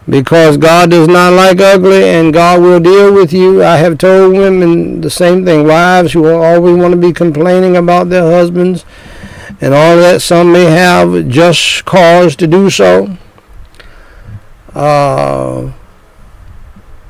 Because 0.09 0.57
God 0.57 0.89
does 0.89 1.07
not 1.07 1.33
like 1.33 1.59
ugly 1.59 2.03
and 2.03 2.33
God 2.33 2.61
will 2.61 2.79
deal 2.79 3.13
with 3.13 3.31
you. 3.31 3.63
I 3.63 3.77
have 3.77 3.97
told 3.97 4.33
women 4.33 5.01
the 5.01 5.09
same 5.09 5.45
thing. 5.45 5.67
Wives 5.67 6.13
who 6.13 6.27
always 6.27 6.75
want 6.75 6.93
to 6.93 6.99
be 6.99 7.13
complaining 7.13 7.77
about 7.77 8.09
their 8.09 8.23
husbands 8.23 8.83
and 9.61 9.73
all 9.73 9.97
that. 9.97 10.21
Some 10.21 10.51
may 10.51 10.65
have 10.65 11.27
just 11.27 11.85
cause 11.85 12.35
to 12.37 12.47
do 12.47 12.69
so. 12.69 13.17
Uh, 14.73 15.71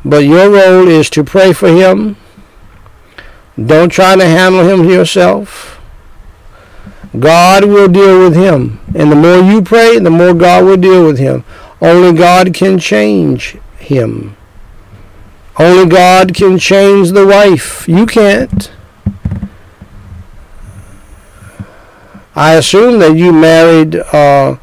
but 0.04 0.26
your 0.26 0.50
role 0.50 0.88
is 0.88 1.10
to 1.12 1.24
pray 1.24 1.54
for 1.54 1.70
him. 1.70 2.18
Don't 3.66 3.90
try 3.90 4.16
to 4.16 4.26
handle 4.26 4.68
him 4.68 4.90
yourself. 4.90 5.80
God 7.20 7.66
will 7.66 7.90
deal 7.90 8.20
with 8.20 8.36
him. 8.36 8.80
And 8.96 9.12
the 9.12 9.16
more 9.16 9.40
you 9.40 9.62
pray, 9.62 10.00
the 10.00 10.10
more 10.10 10.34
God 10.34 10.64
will 10.64 10.78
deal 10.78 11.06
with 11.06 11.20
him. 11.20 11.44
Only 11.82 12.18
God 12.18 12.54
can 12.54 12.80
change 12.80 13.58
him. 13.78 14.38
Only 15.58 15.90
God 15.90 16.34
can 16.34 16.58
change 16.58 17.12
the 17.12 17.26
wife. 17.26 17.88
You 17.88 18.06
can't. 18.06 18.72
I 22.34 22.54
assume 22.54 23.00
that 23.00 23.18
you 23.18 23.34
married 23.34 23.96
uh, 23.96 24.56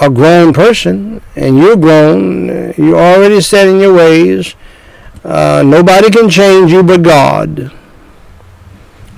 a 0.00 0.10
grown 0.10 0.52
person 0.52 1.22
and 1.34 1.56
you're 1.56 1.76
grown. 1.76 2.74
You're 2.76 2.98
already 2.98 3.40
set 3.40 3.66
in 3.66 3.80
your 3.80 3.94
ways. 3.94 4.54
Uh, 5.24 5.62
nobody 5.64 6.10
can 6.10 6.28
change 6.28 6.70
you 6.70 6.82
but 6.82 7.02
God. 7.02 7.72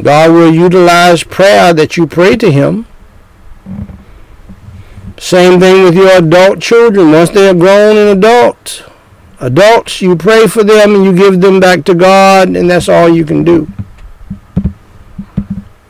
God 0.03 0.33
will 0.33 0.53
utilize 0.53 1.23
prayer 1.23 1.73
that 1.73 1.97
you 1.97 2.07
pray 2.07 2.37
to 2.37 2.51
Him. 2.51 2.87
Same 5.17 5.61
thing 5.61 5.85
with 5.85 5.95
your 5.95 6.17
adult 6.17 6.61
children. 6.61 7.13
Once 7.13 7.31
they 7.31 7.49
are 7.49 7.55
grown 7.55 7.97
and 7.97 8.19
adult, 8.19 8.85
adults, 9.41 10.03
you 10.03 10.17
pray 10.17 10.47
for 10.47 10.65
them 10.65 10.95
and 10.95 11.05
you 11.05 11.15
give 11.15 11.41
them 11.41 11.61
back 11.61 11.85
to 11.85 11.95
God, 11.95 12.49
and 12.49 12.69
that's 12.69 12.89
all 12.89 13.09
you 13.09 13.25
can 13.25 13.45
do. 13.45 13.69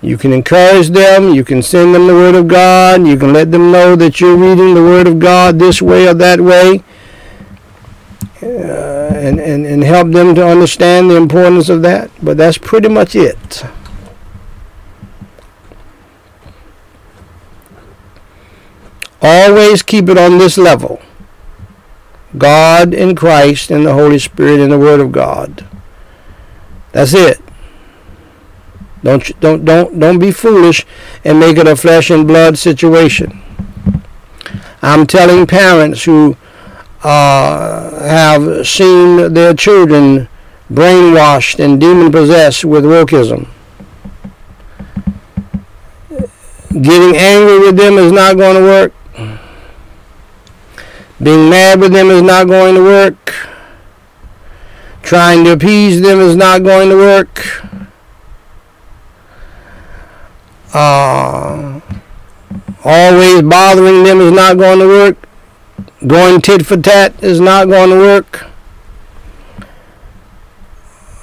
You 0.03 0.19
can 0.19 0.35
encourage 0.35 0.91
them. 0.91 1.33
You 1.33 1.45
can 1.45 1.63
send 1.63 1.95
them 1.95 2.07
the 2.07 2.13
Word 2.13 2.35
of 2.35 2.47
God. 2.47 3.07
You 3.07 3.17
can 3.17 3.33
let 3.33 3.51
them 3.51 3.73
know 3.73 3.97
that 3.97 4.21
you're 4.21 4.37
reading 4.37 4.75
the 4.75 4.83
Word 4.83 5.07
of 5.07 5.19
God 5.19 5.59
this 5.59 5.81
way 5.81 6.07
or 6.07 6.13
that 6.13 6.41
way. 6.43 6.83
Uh, 8.43 9.11
and, 9.15 9.41
and, 9.41 9.65
and 9.65 9.83
help 9.83 10.11
them 10.11 10.35
to 10.35 10.47
understand 10.47 11.09
the 11.09 11.17
importance 11.17 11.71
of 11.71 11.81
that. 11.81 12.11
But 12.23 12.37
that's 12.37 12.59
pretty 12.59 12.91
much 12.91 13.17
it. 13.17 13.65
Always 19.27 19.83
keep 19.83 20.11
it 20.11 20.19
on 20.19 20.37
this 20.37 20.59
level. 20.59 21.01
God 22.37 22.93
and 22.93 23.17
Christ 23.17 23.71
and 23.71 23.87
the 23.87 23.95
Holy 23.95 24.19
Spirit 24.19 24.61
and 24.61 24.71
the 24.71 24.79
Word 24.79 25.01
of 25.01 25.13
God. 25.13 25.67
That's 26.93 27.15
it. 27.15 27.41
Don't 29.03 29.41
don't 29.41 29.65
don't 29.65 29.99
don't 29.99 30.19
be 30.19 30.31
foolish 30.31 30.85
and 31.25 31.41
make 31.41 31.57
it 31.57 31.67
a 31.67 31.75
flesh 31.75 32.11
and 32.11 32.27
blood 32.27 32.59
situation. 32.59 33.41
I'm 34.83 35.07
telling 35.07 35.47
parents 35.47 36.05
who 36.05 36.37
uh, 37.03 38.07
have 38.07 38.67
seen 38.67 39.33
their 39.33 39.55
children 39.55 40.29
brainwashed 40.71 41.65
and 41.65 41.81
demon 41.81 42.13
possessed 42.13 42.65
with 42.65 42.85
wokeism. 42.85 43.49
Getting 46.73 47.17
angry 47.17 47.59
with 47.61 47.77
them 47.77 47.95
is 47.95 48.13
not 48.13 48.37
going 48.37 48.57
to 48.57 48.63
work. 48.63 48.93
Being 51.23 51.49
mad 51.49 51.81
with 51.81 51.93
them 51.93 52.09
is 52.11 52.23
not 52.23 52.49
going 52.49 52.75
to 52.75 52.83
work. 52.83 53.35
Trying 55.03 55.45
to 55.45 55.53
appease 55.53 56.01
them 56.01 56.19
is 56.19 56.35
not 56.35 56.63
going 56.63 56.89
to 56.89 56.97
work. 56.97 57.63
Uh, 60.73 61.81
always 62.85 63.43
bothering 63.43 64.03
them 64.03 64.21
is 64.21 64.33
not 64.33 64.59
going 64.59 64.81
to 64.81 64.89
work. 64.89 65.29
Going 66.05 66.41
tit 66.41 66.67
for 66.67 66.77
tat 66.77 67.23
is 67.23 67.39
not 67.39 67.69
going 67.69 67.91
to 67.91 67.97
work. 67.97 68.47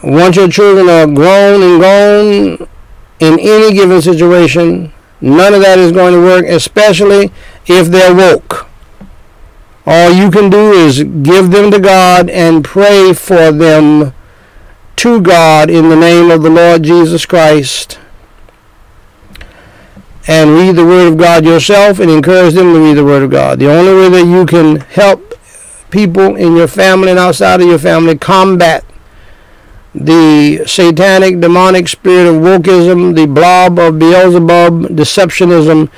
Once 0.04 0.36
your 0.36 0.48
children 0.48 0.90
are 0.90 1.06
grown 1.06 1.62
and 1.62 1.82
gone 1.82 2.68
in 3.20 3.40
any 3.40 3.74
given 3.74 4.02
situation, 4.02 4.92
none 5.20 5.54
of 5.54 5.62
that 5.62 5.78
is 5.78 5.92
going 5.92 6.14
to 6.14 6.22
work, 6.22 6.46
especially 6.46 7.32
if 7.68 7.88
they're 7.88 8.16
woke. 8.16 8.71
All 9.86 10.12
you 10.12 10.30
can 10.30 10.50
do 10.50 10.72
is 10.72 11.04
give 11.04 11.52
them 11.52 11.72
to 11.72 11.80
God 11.80 12.30
and 12.30 12.64
pray 12.64 13.14
for 13.14 13.52
them 13.52 14.14
to 14.98 15.22
God 15.22 15.70
in 15.70 15.90
the 15.90 15.96
name 15.96 16.30
of 16.30 16.44
the 16.44 16.50
Lord 16.50 16.84
Jesus 16.84 17.26
Christ. 17.26 18.00
And 20.28 20.52
read 20.52 20.76
the 20.76 20.86
Word 20.86 21.12
of 21.14 21.18
God 21.18 21.44
yourself 21.44 22.00
and 22.00 22.12
encourage 22.12 22.54
them 22.54 22.74
to 22.74 22.80
read 22.80 22.94
the 22.98 23.04
Word 23.04 23.24
of 23.24 23.32
God. 23.32 23.60
The 23.60 23.72
only 23.72 23.94
way 23.94 24.10
that 24.10 24.28
you 24.28 24.46
can 24.46 24.82
help 24.82 25.34
people 25.90 26.36
in 26.36 26.56
your 26.56 26.68
family 26.68 27.10
and 27.10 27.20
outside 27.20 27.60
of 27.60 27.68
your 27.68 27.80
family 27.80 28.18
combat 28.18 28.86
the 29.94 30.64
satanic, 30.66 31.40
demonic 31.40 31.88
spirit 31.88 32.30
of 32.30 32.42
wokeism, 32.42 33.16
the 33.16 33.26
blob 33.28 33.78
of 33.78 34.00
Beelzebub, 34.00 34.96
deceptionism, 34.96 35.90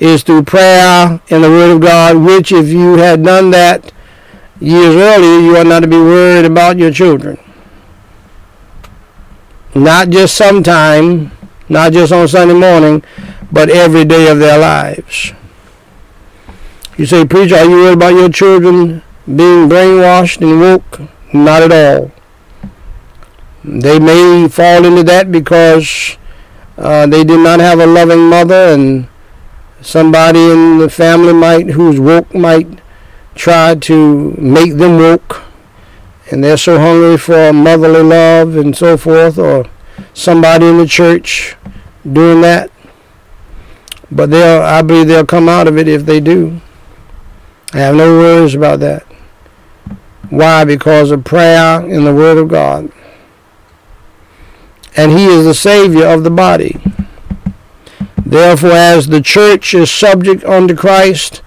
is 0.00 0.22
through 0.22 0.42
prayer 0.42 1.20
and 1.30 1.44
the 1.44 1.50
Word 1.50 1.74
of 1.74 1.80
God, 1.80 2.16
which 2.16 2.50
if 2.50 2.68
you 2.68 2.96
had 2.96 3.22
done 3.22 3.50
that 3.50 3.92
years 4.58 4.96
earlier, 4.96 5.40
you 5.40 5.56
are 5.56 5.64
not 5.64 5.80
to 5.80 5.86
be 5.86 5.98
worried 5.98 6.46
about 6.46 6.78
your 6.78 6.90
children. 6.90 7.38
Not 9.74 10.08
just 10.08 10.34
sometime, 10.34 11.30
not 11.68 11.92
just 11.92 12.12
on 12.12 12.26
Sunday 12.26 12.54
morning, 12.54 13.04
but 13.52 13.68
every 13.68 14.04
day 14.04 14.28
of 14.28 14.38
their 14.38 14.58
lives. 14.58 15.32
You 16.96 17.06
say, 17.06 17.24
Preacher, 17.26 17.56
are 17.56 17.64
you 17.64 17.70
worried 17.70 17.94
about 17.94 18.14
your 18.14 18.30
children 18.30 19.02
being 19.26 19.68
brainwashed 19.68 20.40
and 20.40 20.60
woke? 20.60 21.00
Not 21.32 21.62
at 21.62 21.72
all. 21.72 22.10
They 23.62 23.98
may 23.98 24.48
fall 24.48 24.84
into 24.84 25.02
that 25.04 25.30
because 25.30 26.16
uh, 26.78 27.06
they 27.06 27.24
did 27.24 27.40
not 27.40 27.60
have 27.60 27.78
a 27.78 27.86
loving 27.86 28.28
mother 28.28 28.72
and 28.74 29.06
somebody 29.80 30.40
in 30.50 30.78
the 30.78 30.90
family 30.90 31.32
might 31.32 31.70
who's 31.70 31.98
woke 31.98 32.34
might 32.34 32.80
try 33.34 33.74
to 33.74 34.32
make 34.32 34.74
them 34.74 34.98
woke 34.98 35.42
and 36.30 36.44
they're 36.44 36.56
so 36.56 36.78
hungry 36.78 37.16
for 37.16 37.52
motherly 37.52 38.02
love 38.02 38.56
and 38.56 38.76
so 38.76 38.96
forth 38.96 39.38
or 39.38 39.64
somebody 40.14 40.66
in 40.66 40.78
the 40.78 40.86
church 40.86 41.56
doing 42.10 42.40
that. 42.42 42.70
But 44.10 44.30
they'll 44.30 44.62
i 44.62 44.82
believe 44.82 45.06
they'll 45.06 45.26
come 45.26 45.48
out 45.48 45.68
of 45.68 45.76
it 45.76 45.88
if 45.88 46.04
they 46.04 46.20
do. 46.20 46.60
I 47.72 47.78
have 47.78 47.94
no 47.96 48.18
worries 48.18 48.54
about 48.54 48.80
that. 48.80 49.04
Why? 50.28 50.64
Because 50.64 51.10
of 51.10 51.24
prayer 51.24 51.80
and 51.80 52.06
the 52.06 52.14
word 52.14 52.38
of 52.38 52.48
god. 52.48 52.92
And 54.96 55.12
he 55.12 55.24
is 55.24 55.44
the 55.44 55.54
savior 55.54 56.06
of 56.06 56.24
the 56.24 56.30
body 56.30 56.80
Therefore, 58.30 58.70
as 58.70 59.08
the 59.08 59.20
church 59.20 59.74
is 59.74 59.90
subject 59.90 60.44
unto 60.44 60.76
Christ, 60.76 61.42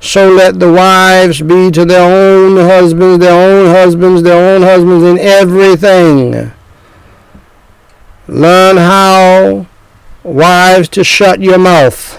So 0.00 0.30
let 0.30 0.58
the 0.58 0.72
wives 0.72 1.42
be 1.42 1.70
to 1.70 1.84
their 1.84 2.02
own 2.02 2.56
husbands, 2.56 3.18
their 3.18 3.34
own 3.34 3.66
husbands, 3.66 4.22
their 4.22 4.54
own 4.54 4.62
husbands 4.62 5.04
in 5.04 5.18
everything. 5.18 6.50
Learn 8.26 8.76
how, 8.78 9.66
wives, 10.24 10.88
to 10.88 11.04
shut 11.04 11.40
your 11.40 11.58
mouth. 11.58 12.18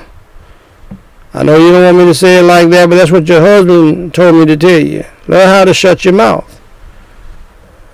I 1.33 1.41
know 1.41 1.57
you 1.57 1.71
don't 1.71 1.83
want 1.83 1.97
me 1.97 2.05
to 2.05 2.13
say 2.13 2.37
it 2.37 2.43
like 2.43 2.69
that, 2.69 2.89
but 2.89 2.95
that's 2.95 3.11
what 3.11 3.27
your 3.27 3.41
husband 3.41 4.13
told 4.13 4.35
me 4.35 4.45
to 4.45 4.55
tell 4.55 4.79
you. 4.79 5.03
Learn 5.27 5.47
how 5.47 5.65
to 5.65 5.73
shut 5.73 6.05
your 6.05 6.13
mouth. 6.13 6.61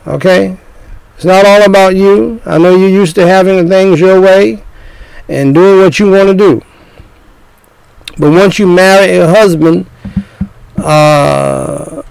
Okay? 0.06 0.58
It's 1.16 1.26
not 1.26 1.46
all 1.46 1.64
about 1.64 1.96
you. 1.96 2.42
I 2.46 2.58
know 2.58 2.76
you're 2.76 2.90
used 2.90 3.16
to 3.16 3.26
having 3.26 3.70
things 3.70 4.02
your 4.02 4.20
way 4.20 4.64
and 5.30 5.54
doing 5.54 5.80
what 5.80 6.00
you 6.00 6.12
want 6.12 6.28
to 6.28 6.34
do. 6.34 6.62
But 8.18 8.32
once 8.32 8.60
you 8.60 8.68
marry 8.68 9.16
a 9.18 9.28
husband, 9.28 9.86
uh, 10.78 12.04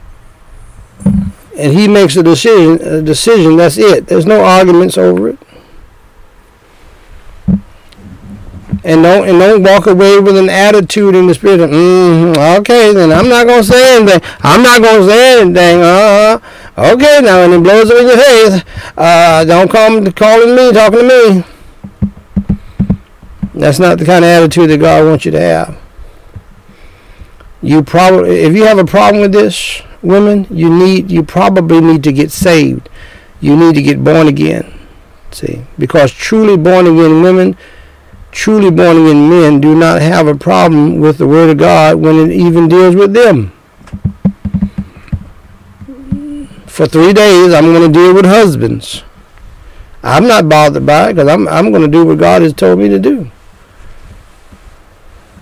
and 1.59 1.73
he 1.73 1.89
makes 1.89 2.17
a 2.17 2.23
decision, 2.23 2.81
a 2.87 3.03
decision, 3.03 3.57
that's 3.57 3.77
it. 3.77 4.07
There's 4.07 4.25
no 4.25 4.45
arguments 4.45 4.97
over 4.97 5.31
it. 5.31 5.39
And 8.85 9.03
don't 9.03 9.29
and 9.29 9.39
don't 9.41 9.63
walk 9.65 9.87
away 9.87 10.21
with 10.21 10.37
an 10.39 10.49
attitude 10.49 11.15
in 11.17 11.27
the 11.27 11.35
spirit 11.35 11.61
of, 11.61 11.71
mm, 11.71 12.59
okay, 12.61 12.95
then 12.95 13.13
I'm 13.13 13.29
not 13.29 13.47
gonna 13.47 13.65
say 13.65 13.97
anything. 13.97 14.21
I'm 14.41 14.63
not 14.63 14.81
gonna 14.81 15.07
say 15.07 15.41
anything. 15.41 15.83
Uh, 15.83 16.39
okay, 16.79 17.21
now 17.21 17.43
and 17.43 17.55
it 17.55 17.63
blows 17.63 17.91
in 17.91 18.07
your 18.07 18.17
face. 18.17 18.65
Uh, 18.97 19.45
don't 19.45 19.71
come 19.71 20.11
calling 20.13 20.55
me, 20.55 20.73
talking 20.73 21.01
to 21.01 21.35
me. 21.35 21.58
That's 23.59 23.81
not 23.81 23.99
the 23.99 24.05
kind 24.05 24.25
of 24.25 24.31
attitude 24.31 24.71
that 24.71 24.79
God 24.79 25.05
wants 25.05 25.25
you 25.25 25.33
to 25.33 25.41
have. 25.41 25.79
You 27.61 27.83
probably, 27.83 28.39
if 28.39 28.55
you 28.55 28.65
have 28.65 28.79
a 28.79 28.85
problem 28.85 29.21
with 29.21 29.33
this, 29.33 29.83
women, 30.01 30.47
you 30.49 30.71
need, 30.71 31.11
you 31.11 31.25
probably 31.25 31.81
need 31.81 32.05
to 32.05 32.13
get 32.13 32.31
saved. 32.31 32.89
You 33.41 33.57
need 33.57 33.75
to 33.75 33.83
get 33.83 34.05
born 34.05 34.29
again. 34.29 34.79
See, 35.33 35.65
because 35.77 36.13
truly 36.13 36.57
born 36.57 36.87
again 36.87 37.21
women, 37.21 37.57
truly 38.31 38.71
born 38.71 38.97
again 38.97 39.29
men 39.29 39.61
do 39.61 39.75
not 39.75 40.03
have 40.03 40.29
a 40.29 40.37
problem 40.37 41.01
with 41.01 41.19
the 41.19 41.27
Word 41.27 41.51
of 41.51 41.59
God 41.59 41.97
when 41.97 42.17
it 42.17 42.31
even 42.31 42.69
deals 42.69 42.95
with 42.95 43.13
them. 43.13 43.53
For 46.67 46.87
three 46.87 47.13
days, 47.13 47.53
I'm 47.53 47.73
going 47.73 47.93
to 47.93 47.99
deal 47.99 48.15
with 48.15 48.25
husbands. 48.25 49.03
I'm 50.05 50.29
not 50.29 50.49
bothered 50.49 50.87
by 50.87 51.09
it 51.09 51.15
because 51.15 51.27
I'm, 51.27 51.49
I'm 51.49 51.73
going 51.73 51.83
to 51.83 51.89
do 51.89 52.05
what 52.05 52.19
God 52.19 52.43
has 52.43 52.53
told 52.53 52.79
me 52.79 52.89
to 52.89 53.01
do. 53.01 53.33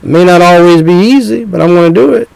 May 0.06 0.24
not 0.24 0.40
always 0.40 0.82
be 0.82 0.92
easy, 0.92 1.44
but 1.44 1.60
I'm 1.60 1.74
going 1.74 1.92
to 1.92 2.00
do 2.00 2.14
it. 2.14 2.28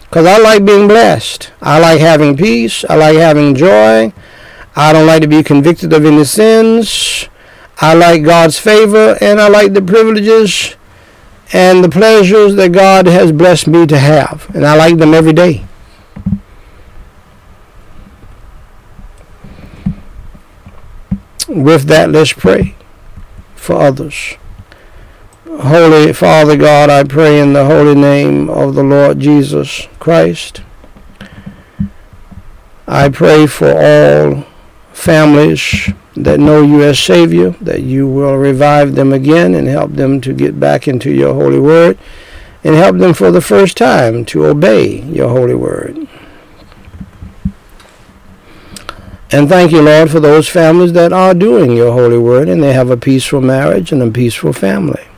Because 0.00 0.26
I 0.26 0.38
like 0.38 0.64
being 0.64 0.88
blessed. 0.88 1.52
I 1.62 1.78
like 1.78 2.00
having 2.00 2.36
peace. 2.36 2.84
I 2.90 2.96
like 2.96 3.16
having 3.16 3.54
joy. 3.54 4.12
I 4.74 4.92
don't 4.92 5.06
like 5.06 5.22
to 5.22 5.28
be 5.28 5.44
convicted 5.44 5.92
of 5.92 6.04
any 6.04 6.24
sins. 6.24 7.28
I 7.80 7.94
like 7.94 8.24
God's 8.24 8.58
favor 8.58 9.16
and 9.20 9.40
I 9.40 9.48
like 9.48 9.74
the 9.74 9.82
privileges 9.82 10.74
and 11.52 11.84
the 11.84 11.88
pleasures 11.88 12.56
that 12.56 12.72
God 12.72 13.06
has 13.06 13.30
blessed 13.30 13.68
me 13.68 13.86
to 13.86 13.98
have. 13.98 14.52
And 14.52 14.66
I 14.66 14.74
like 14.74 14.98
them 14.98 15.14
every 15.14 15.32
day. 15.32 15.64
With 21.46 21.84
that, 21.84 22.10
let's 22.10 22.32
pray 22.32 22.74
for 23.54 23.76
others. 23.76 24.34
Holy 25.58 26.12
Father 26.12 26.56
God, 26.56 26.90
I 26.90 27.02
pray 27.02 27.40
in 27.40 27.54
the 27.54 27.64
holy 27.64 27.96
name 27.96 28.48
of 28.48 28.76
the 28.76 28.84
Lord 28.84 29.18
Jesus 29.18 29.88
Christ. 29.98 30.62
I 32.86 33.08
pray 33.08 33.48
for 33.48 33.66
all 33.66 34.46
families 34.92 35.90
that 36.14 36.38
know 36.38 36.62
you 36.62 36.84
as 36.84 37.00
Savior, 37.00 37.50
that 37.60 37.82
you 37.82 38.06
will 38.06 38.36
revive 38.36 38.94
them 38.94 39.12
again 39.12 39.56
and 39.56 39.66
help 39.66 39.92
them 39.94 40.20
to 40.20 40.32
get 40.32 40.60
back 40.60 40.86
into 40.86 41.10
your 41.10 41.34
holy 41.34 41.58
word 41.58 41.98
and 42.62 42.76
help 42.76 42.98
them 42.98 43.12
for 43.12 43.32
the 43.32 43.40
first 43.40 43.76
time 43.76 44.24
to 44.26 44.46
obey 44.46 45.02
your 45.02 45.30
holy 45.30 45.56
word. 45.56 46.06
And 49.32 49.48
thank 49.48 49.72
you, 49.72 49.82
Lord, 49.82 50.12
for 50.12 50.20
those 50.20 50.48
families 50.48 50.92
that 50.92 51.12
are 51.12 51.34
doing 51.34 51.72
your 51.72 51.92
holy 51.92 52.18
word 52.18 52.48
and 52.48 52.62
they 52.62 52.72
have 52.72 52.90
a 52.90 52.96
peaceful 52.96 53.40
marriage 53.40 53.90
and 53.90 54.00
a 54.00 54.10
peaceful 54.12 54.52
family. 54.52 55.09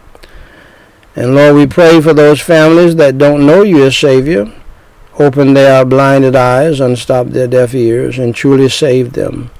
And 1.14 1.34
Lord, 1.34 1.56
we 1.56 1.66
pray 1.66 2.00
for 2.00 2.14
those 2.14 2.40
families 2.40 2.96
that 2.96 3.18
don't 3.18 3.44
know 3.44 3.62
you 3.62 3.84
as 3.84 3.96
Savior. 3.96 4.50
Open 5.18 5.52
their 5.52 5.84
blinded 5.84 6.34
eyes, 6.34 6.80
unstop 6.80 7.28
their 7.28 7.46
deaf 7.46 7.74
ears, 7.74 8.18
and 8.18 8.34
truly 8.34 8.68
save 8.70 9.12
them. 9.12 9.50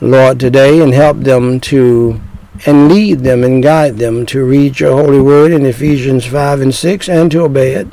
Lord, 0.00 0.38
today, 0.38 0.80
and 0.82 0.92
help 0.92 1.20
them 1.20 1.58
to, 1.60 2.20
and 2.66 2.88
lead 2.88 3.20
them 3.20 3.44
and 3.44 3.62
guide 3.62 3.96
them 3.96 4.26
to 4.26 4.44
read 4.44 4.78
your 4.78 4.92
holy 4.92 5.20
word 5.20 5.52
in 5.52 5.64
Ephesians 5.64 6.26
5 6.26 6.60
and 6.60 6.74
6 6.74 7.08
and 7.08 7.30
to 7.32 7.44
obey 7.44 7.72
it. 7.72 7.88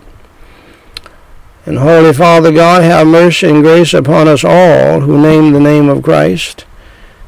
And 1.66 1.80
Holy 1.80 2.14
Father 2.14 2.52
God, 2.52 2.84
have 2.84 3.08
mercy 3.08 3.50
and 3.50 3.64
grace 3.64 3.94
upon 3.94 4.28
us 4.28 4.44
all 4.44 5.00
who 5.00 5.20
name 5.20 5.54
the 5.54 5.60
name 5.62 5.88
of 5.88 6.04
Christ. 6.04 6.66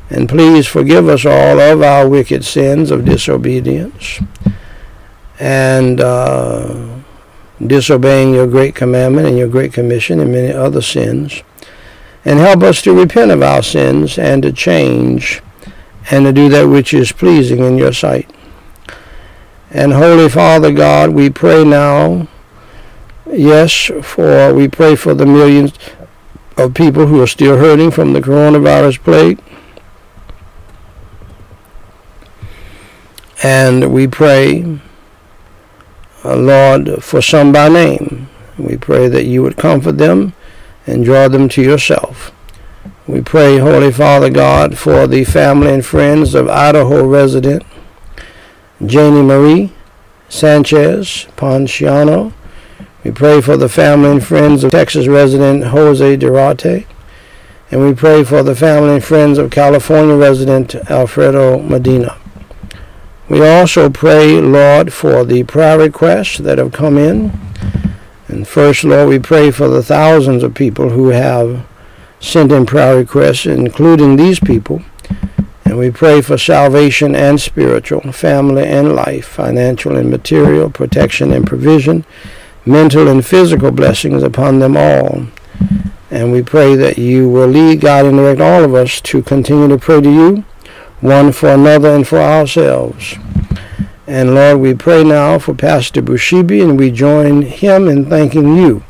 And 0.10 0.30
please 0.30 0.68
forgive 0.68 1.08
us 1.08 1.26
all 1.26 1.60
of 1.60 1.82
our 1.82 2.08
wicked 2.08 2.44
sins 2.46 2.92
of 2.92 3.06
disobedience 3.06 4.20
and 5.40 6.02
uh, 6.02 6.98
disobeying 7.66 8.34
your 8.34 8.48
great 8.48 8.76
commandment 8.76 9.28
and 9.28 9.38
your 9.38 9.48
great 9.48 9.74
commission 9.74 10.20
and 10.20 10.32
many 10.32 10.52
other 10.52 10.82
sins. 10.82 11.44
And 12.26 12.40
help 12.40 12.62
us 12.62 12.82
to 12.82 12.94
repent 12.94 13.32
of 13.32 13.42
our 13.42 13.64
sins 13.64 14.18
and 14.18 14.44
to 14.44 14.52
change 14.52 15.42
and 16.12 16.26
to 16.26 16.34
do 16.34 16.50
that 16.50 16.68
which 16.68 16.94
is 16.94 17.12
pleasing 17.12 17.60
in 17.60 17.78
your 17.78 17.94
sight. 17.94 18.30
And 19.70 19.94
Holy 19.94 20.30
Father 20.30 20.72
God, 20.72 21.12
we 21.12 21.30
pray 21.30 21.64
now, 21.64 22.28
yes, 23.26 23.92
for 24.02 24.54
we 24.54 24.68
pray 24.68 24.96
for 24.96 25.14
the 25.14 25.26
millions 25.26 25.74
of 26.58 26.74
people 26.74 27.08
who 27.08 27.22
are 27.22 27.28
still 27.28 27.58
hurting 27.58 27.92
from 27.92 28.14
the 28.14 28.22
coronavirus 28.22 29.00
plague. 29.04 29.40
And 33.44 33.94
we 33.94 34.08
pray 34.08 34.80
Uh, 36.28 36.36
Lord, 36.36 37.02
for 37.02 37.22
some 37.22 37.54
by 37.54 37.70
name. 37.70 38.28
We 38.58 38.76
pray 38.76 39.08
that 39.08 39.24
you 39.24 39.42
would 39.44 39.56
comfort 39.56 39.94
them 39.94 40.34
and 40.86 41.06
draw 41.06 41.30
them 41.30 41.48
to 41.50 41.62
yourself. 41.62 42.34
We 43.08 43.22
pray, 43.22 43.60
Holy 43.60 43.94
Father 43.94 44.30
God, 44.30 44.78
for 44.78 45.08
the 45.08 45.24
family 45.24 45.72
and 45.72 45.86
friends 45.86 46.36
of 46.36 46.50
Idaho 46.50 47.08
resident 47.08 47.64
Janie 48.86 49.22
Marie 49.22 49.72
Sanchez 50.28 51.28
Ponciano. 51.38 52.34
We 53.06 53.12
pray 53.12 53.40
for 53.40 53.56
the 53.56 53.70
family 53.70 54.12
and 54.12 54.26
friends 54.26 54.66
of 54.66 54.72
Texas 54.72 55.08
resident 55.08 55.68
Jose 55.68 56.18
Duarte. 56.18 56.86
And 57.72 57.82
we 57.82 57.94
pray 57.94 58.26
for 58.26 58.44
the 58.44 58.56
family 58.56 58.96
and 58.96 59.04
friends 59.04 59.38
of 59.38 59.50
California 59.50 60.16
resident 60.18 60.76
Alfredo 60.92 61.60
Medina. 61.60 62.18
We 63.30 63.46
also 63.46 63.90
pray, 63.90 64.40
Lord, 64.40 64.94
for 64.94 65.26
the 65.26 65.44
prayer 65.44 65.78
requests 65.78 66.38
that 66.38 66.60
have 66.60 66.72
come 66.72 66.98
in. 66.98 67.38
And 68.30 68.48
first, 68.48 68.86
Lord, 68.86 69.10
we 69.10 69.20
pray 69.20 69.52
for 69.52 69.68
the 69.68 69.84
thousands 69.84 70.44
of 70.44 70.54
people 70.54 70.92
who 70.92 71.10
have 71.10 71.66
sent 72.22 72.54
in 72.54 72.66
prayer 72.66 72.96
requests, 72.96 73.46
including 73.46 74.16
these 74.16 74.40
people. 74.40 74.82
And 75.66 75.78
we 75.78 75.92
pray 75.92 76.22
for 76.22 76.38
salvation 76.38 77.16
and 77.16 77.42
spiritual, 77.42 78.14
family 78.14 78.66
and 78.66 78.96
life, 78.96 79.28
financial 79.28 79.98
and 79.98 80.10
material, 80.10 80.70
protection 80.70 81.34
and 81.34 81.46
provision, 81.46 82.06
mental 82.66 83.10
and 83.10 83.26
physical 83.26 83.72
blessings 83.72 84.24
upon 84.24 84.60
them 84.60 84.78
all. 84.78 85.28
And 86.10 86.32
we 86.32 86.42
pray 86.42 86.76
that 86.76 86.98
you 86.98 87.30
will 87.30 87.48
lead, 87.48 87.82
God, 87.82 88.06
and 88.06 88.16
direct 88.16 88.40
all 88.40 88.64
of 88.64 88.74
us 88.74 89.02
to 89.02 89.22
continue 89.22 89.68
to 89.68 89.78
pray 89.78 90.00
to 90.00 90.10
you 90.10 90.46
one 91.02 91.32
for 91.32 91.50
another 91.50 91.90
and 91.96 92.08
for 92.08 92.20
ourselves. 92.20 93.16
And 94.08 94.36
Lord, 94.36 94.60
we 94.60 94.74
pray 94.74 95.04
now 95.04 95.38
for 95.38 95.54
Pastor 95.54 96.02
Bushibi, 96.02 96.64
and 96.64 96.80
we 96.80 96.92
join 96.92 97.42
him 97.42 97.88
in 97.88 98.10
thanking 98.10 98.56
you 98.56 98.84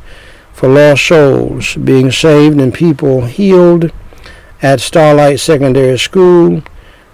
for 0.53 0.69
lost 0.69 1.07
souls 1.07 1.75
being 1.75 2.11
saved 2.11 2.59
and 2.59 2.73
people 2.73 3.25
healed 3.25 3.91
at 4.61 4.79
Starlight 4.79 5.39
Secondary 5.39 5.97
School. 5.97 6.63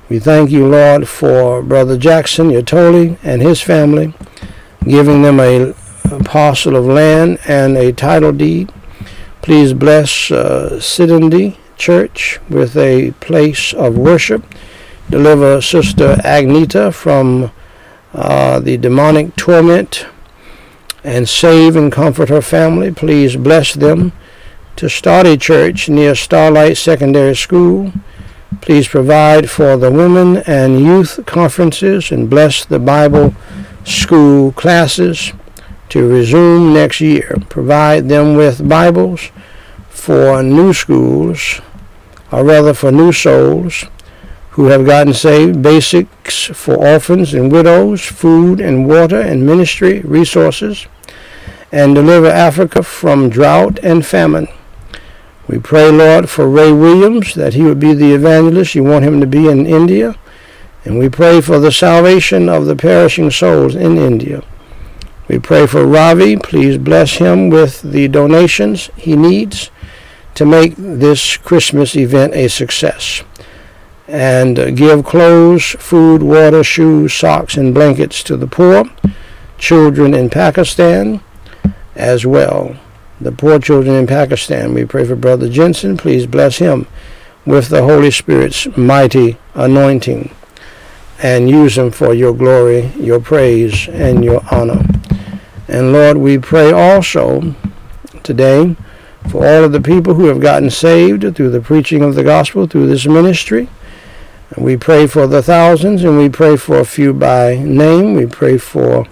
We 0.10 0.20
thank 0.20 0.52
you, 0.52 0.68
Lord, 0.68 1.08
for 1.08 1.62
Brother 1.62 1.98
Jackson 1.98 2.50
Yatoli 2.50 3.18
and 3.24 3.42
his 3.42 3.62
family, 3.62 4.14
giving 4.86 5.24
them 5.24 5.40
a, 5.40 5.74
a 6.12 6.24
parcel 6.24 6.76
of 6.76 6.86
land 6.86 7.40
and 7.48 7.78
a 7.78 7.92
title 7.94 8.32
deed. 8.32 8.72
Please 9.42 9.74
bless 9.74 10.32
uh, 10.32 10.80
Church 11.78 12.40
with 12.50 12.78
a 12.78 13.12
place 13.20 13.74
of 13.74 13.98
worship 13.98 14.44
deliver 15.14 15.62
Sister 15.62 16.16
Agneta 16.24 16.92
from 16.92 17.52
uh, 18.16 18.60
the 18.60 18.78
demonic 18.78 19.36
torment 19.36 20.08
and 21.04 21.30
save 21.30 21.76
and 21.76 21.92
comfort 21.92 22.30
her 22.30 22.42
family. 22.42 22.92
Please 22.92 23.36
bless 23.36 23.76
them 23.76 24.12
to 24.76 24.90
start 24.90 25.28
a 25.28 25.38
church 25.38 25.88
near 25.88 26.16
Starlight 26.16 26.78
Secondary 26.78 27.36
School. 27.36 27.94
Please 28.62 28.88
provide 28.88 29.52
for 29.52 29.78
the 29.78 29.92
women 29.92 30.38
and 30.48 30.80
youth 30.80 31.24
conferences 31.28 32.12
and 32.12 32.28
bless 32.28 32.66
the 32.66 32.80
Bible 32.80 33.36
school 33.86 34.52
classes 34.54 35.32
to 35.90 36.10
resume 36.10 36.74
next 36.74 37.02
year. 37.02 37.38
Provide 37.50 38.10
them 38.10 38.36
with 38.36 38.68
Bibles 38.68 39.30
for 39.90 40.42
new 40.42 40.74
schools, 40.74 41.62
or 42.32 42.44
rather 42.44 42.74
for 42.74 42.92
new 42.92 43.12
souls 43.12 43.86
who 44.54 44.66
have 44.66 44.86
gotten 44.86 45.14
saved, 45.14 45.64
basics 45.64 46.46
for 46.46 46.76
orphans 46.76 47.34
and 47.34 47.52
widows, 47.52 48.06
food 48.06 48.60
and 48.60 48.88
water 48.88 49.20
and 49.20 49.46
ministry 49.46 50.00
resources, 50.02 50.86
and 51.72 51.96
deliver 51.96 52.28
Africa 52.28 52.84
from 52.84 53.30
drought 53.30 53.80
and 53.82 54.06
famine. 54.06 54.48
We 55.48 55.58
pray, 55.58 55.92
Lord, 55.92 56.30
for 56.30 56.48
Ray 56.48 56.72
Williams, 56.72 57.34
that 57.34 57.56
he 57.56 57.64
would 57.64 57.80
be 57.80 57.96
the 57.96 58.14
evangelist 58.14 58.76
you 58.76 58.84
want 58.84 59.06
him 59.06 59.20
to 59.22 59.28
be 59.28 59.48
in 59.48 59.66
India. 59.66 60.16
And 60.86 61.00
we 61.00 61.10
pray 61.10 61.42
for 61.42 61.60
the 61.60 61.72
salvation 61.72 62.48
of 62.48 62.68
the 62.68 62.76
perishing 62.76 63.32
souls 63.32 63.76
in 63.76 63.98
India. 63.98 64.44
We 65.28 65.40
pray 65.40 65.66
for 65.66 65.88
Ravi. 65.88 66.38
Please 66.38 66.78
bless 66.78 67.16
him 67.16 67.50
with 67.50 67.82
the 67.82 68.08
donations 68.08 68.92
he 68.98 69.16
needs 69.16 69.72
to 70.36 70.46
make 70.46 70.76
this 70.76 71.38
Christmas 71.38 71.96
event 71.96 72.36
a 72.36 72.50
success. 72.50 73.24
And 74.08 74.60
uh, 74.60 74.72
give 74.72 75.06
clothes, 75.06 75.76
food, 75.80 76.22
water, 76.22 76.64
shoes, 76.64 77.14
socks, 77.14 77.56
and 77.56 77.74
blankets 77.74 78.22
to 78.24 78.36
the 78.36 78.48
poor, 78.48 78.86
children 79.58 80.14
in 80.14 80.30
Pakistan 80.30 81.22
as 81.96 82.26
well. 82.26 82.76
The 83.22 83.32
poor 83.32 83.60
children 83.60 83.96
in 83.96 84.08
Pakistan. 84.08 84.74
We 84.74 84.86
pray 84.86 85.06
for 85.06 85.16
Brother 85.16 85.48
Jensen. 85.48 85.96
Please 85.96 86.26
bless 86.26 86.58
him 86.58 86.88
with 87.46 87.70
the 87.70 87.84
Holy 87.84 88.12
Spirit's 88.12 88.68
mighty 88.76 89.38
anointing 89.54 90.34
and 91.22 91.50
use 91.50 91.78
him 91.78 91.92
for 91.92 92.14
your 92.14 92.34
glory, 92.34 92.88
your 93.00 93.20
praise, 93.20 93.88
and 93.88 94.24
your 94.24 94.42
honor. 94.52 94.84
And 95.68 95.94
Lord, 95.94 96.18
we 96.18 96.38
pray 96.38 96.72
also 96.72 97.56
today 98.24 98.76
for 99.30 99.48
all 99.48 99.64
of 99.64 99.72
the 99.72 99.82
people 99.82 100.16
who 100.16 100.26
have 100.26 100.42
gotten 100.42 100.70
saved 100.70 101.36
through 101.36 101.50
the 101.52 101.62
preaching 101.62 102.02
of 102.02 102.16
the 102.16 102.24
gospel, 102.24 102.68
through 102.68 102.88
this 102.88 103.06
ministry. 103.06 103.70
We 104.58 104.78
pray 104.78 105.08
for 105.08 105.26
the 105.26 105.42
thousands, 105.42 106.04
and 106.04 106.18
we 106.18 106.30
pray 106.30 106.58
for 106.58 106.80
a 106.80 106.86
few 106.86 107.12
by 107.14 107.56
name. 107.56 108.14
We 108.14 108.28
pray 108.28 108.60
for 108.60 109.08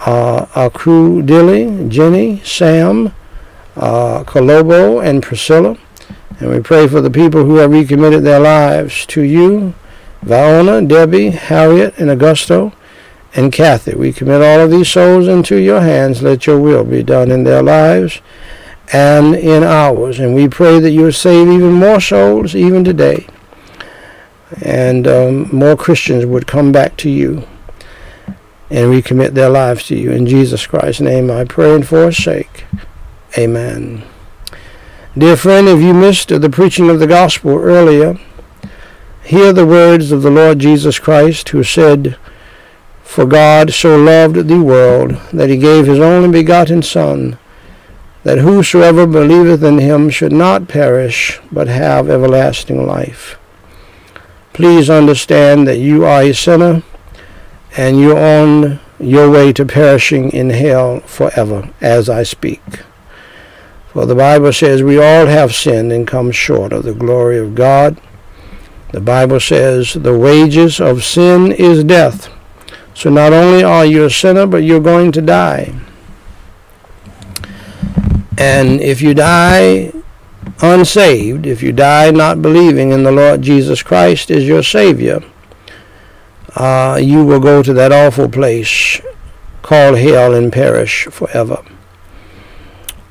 uh, 0.00 0.46
our 0.54 0.68
crew, 0.68 1.22
Dilly, 1.22 1.88
Jenny, 1.88 2.40
Sam, 2.44 3.14
uh, 3.76 4.24
Colobo, 4.24 5.02
and 5.02 5.22
Priscilla. 5.22 5.78
And 6.38 6.50
we 6.50 6.60
pray 6.60 6.86
for 6.86 7.00
the 7.00 7.10
people 7.10 7.44
who 7.44 7.56
have 7.56 7.72
recommitted 7.72 8.24
their 8.24 8.40
lives 8.40 9.06
to 9.06 9.22
you, 9.22 9.74
Viona, 10.22 10.86
Debbie, 10.86 11.30
Harriet, 11.30 11.98
and 11.98 12.10
Augusto, 12.10 12.74
and 13.34 13.50
Kathy. 13.50 13.94
We 13.94 14.12
commit 14.12 14.42
all 14.42 14.60
of 14.60 14.70
these 14.70 14.90
souls 14.90 15.28
into 15.28 15.56
your 15.56 15.80
hands. 15.80 16.22
Let 16.22 16.46
your 16.46 16.60
will 16.60 16.84
be 16.84 17.02
done 17.02 17.30
in 17.30 17.44
their 17.44 17.62
lives 17.62 18.20
and 18.92 19.34
in 19.34 19.62
ours. 19.62 20.18
And 20.18 20.34
we 20.34 20.46
pray 20.46 20.78
that 20.78 20.90
you 20.90 21.10
save 21.10 21.48
even 21.48 21.72
more 21.72 22.00
souls 22.00 22.54
even 22.54 22.84
today. 22.84 23.26
And 24.62 25.06
um, 25.06 25.54
more 25.54 25.76
Christians 25.76 26.24
would 26.24 26.46
come 26.46 26.72
back 26.72 26.96
to 26.98 27.10
you 27.10 27.46
and 28.70 28.92
recommit 28.92 29.34
their 29.34 29.48
lives 29.48 29.86
to 29.86 29.96
you. 29.96 30.10
In 30.10 30.26
Jesus 30.26 30.66
Christ's 30.66 31.00
name 31.00 31.30
I 31.30 31.44
pray 31.44 31.74
and 31.74 31.86
for 31.86 32.10
his. 32.10 32.64
Amen. 33.36 34.04
Dear 35.16 35.36
friend, 35.36 35.68
if 35.68 35.80
you 35.80 35.94
missed 35.94 36.28
the 36.28 36.50
preaching 36.50 36.90
of 36.90 37.00
the 37.00 37.06
gospel 37.06 37.56
earlier, 37.56 38.18
hear 39.22 39.52
the 39.52 39.66
words 39.66 40.12
of 40.12 40.22
the 40.22 40.30
Lord 40.30 40.58
Jesus 40.58 40.98
Christ 40.98 41.48
who 41.48 41.64
said, 41.64 42.16
For 43.02 43.26
God 43.26 43.72
so 43.72 43.96
loved 43.96 44.48
the 44.48 44.62
world 44.62 45.12
that 45.32 45.48
he 45.48 45.56
gave 45.56 45.86
his 45.86 45.98
only 45.98 46.30
begotten 46.30 46.82
Son, 46.82 47.38
that 48.22 48.38
whosoever 48.38 49.06
believeth 49.06 49.62
in 49.62 49.78
him 49.78 50.10
should 50.10 50.32
not 50.32 50.68
perish, 50.68 51.40
but 51.50 51.68
have 51.68 52.10
everlasting 52.10 52.86
life. 52.86 53.37
Please 54.58 54.90
understand 54.90 55.68
that 55.68 55.78
you 55.78 56.04
are 56.04 56.20
a 56.20 56.34
sinner 56.34 56.82
and 57.76 58.00
you're 58.00 58.18
on 58.18 58.80
your 58.98 59.30
way 59.30 59.52
to 59.52 59.64
perishing 59.64 60.32
in 60.32 60.50
hell 60.50 60.98
forever 61.02 61.72
as 61.80 62.10
I 62.10 62.24
speak. 62.24 62.60
For 63.92 64.04
the 64.04 64.16
Bible 64.16 64.52
says 64.52 64.82
we 64.82 64.98
all 65.00 65.26
have 65.26 65.54
sinned 65.54 65.92
and 65.92 66.08
come 66.08 66.32
short 66.32 66.72
of 66.72 66.82
the 66.82 66.92
glory 66.92 67.38
of 67.38 67.54
God. 67.54 68.00
The 68.90 69.00
Bible 69.00 69.38
says 69.38 69.92
the 69.94 70.18
wages 70.18 70.80
of 70.80 71.04
sin 71.04 71.52
is 71.52 71.84
death. 71.84 72.28
So 72.94 73.10
not 73.10 73.32
only 73.32 73.62
are 73.62 73.86
you 73.86 74.06
a 74.06 74.10
sinner, 74.10 74.44
but 74.44 74.64
you're 74.64 74.80
going 74.80 75.12
to 75.12 75.22
die. 75.22 75.72
And 78.36 78.80
if 78.80 79.02
you 79.02 79.14
die 79.14 79.92
unsaved, 80.60 81.46
if 81.46 81.62
you 81.62 81.72
die 81.72 82.10
not 82.10 82.42
believing 82.42 82.90
in 82.90 83.02
the 83.02 83.12
Lord 83.12 83.42
Jesus 83.42 83.82
Christ 83.82 84.30
as 84.30 84.46
your 84.46 84.62
Savior, 84.62 85.22
uh, 86.56 86.98
you 87.00 87.24
will 87.24 87.40
go 87.40 87.62
to 87.62 87.72
that 87.72 87.92
awful 87.92 88.28
place 88.28 89.00
called 89.62 89.98
hell 89.98 90.34
and 90.34 90.52
perish 90.52 91.06
forever. 91.06 91.62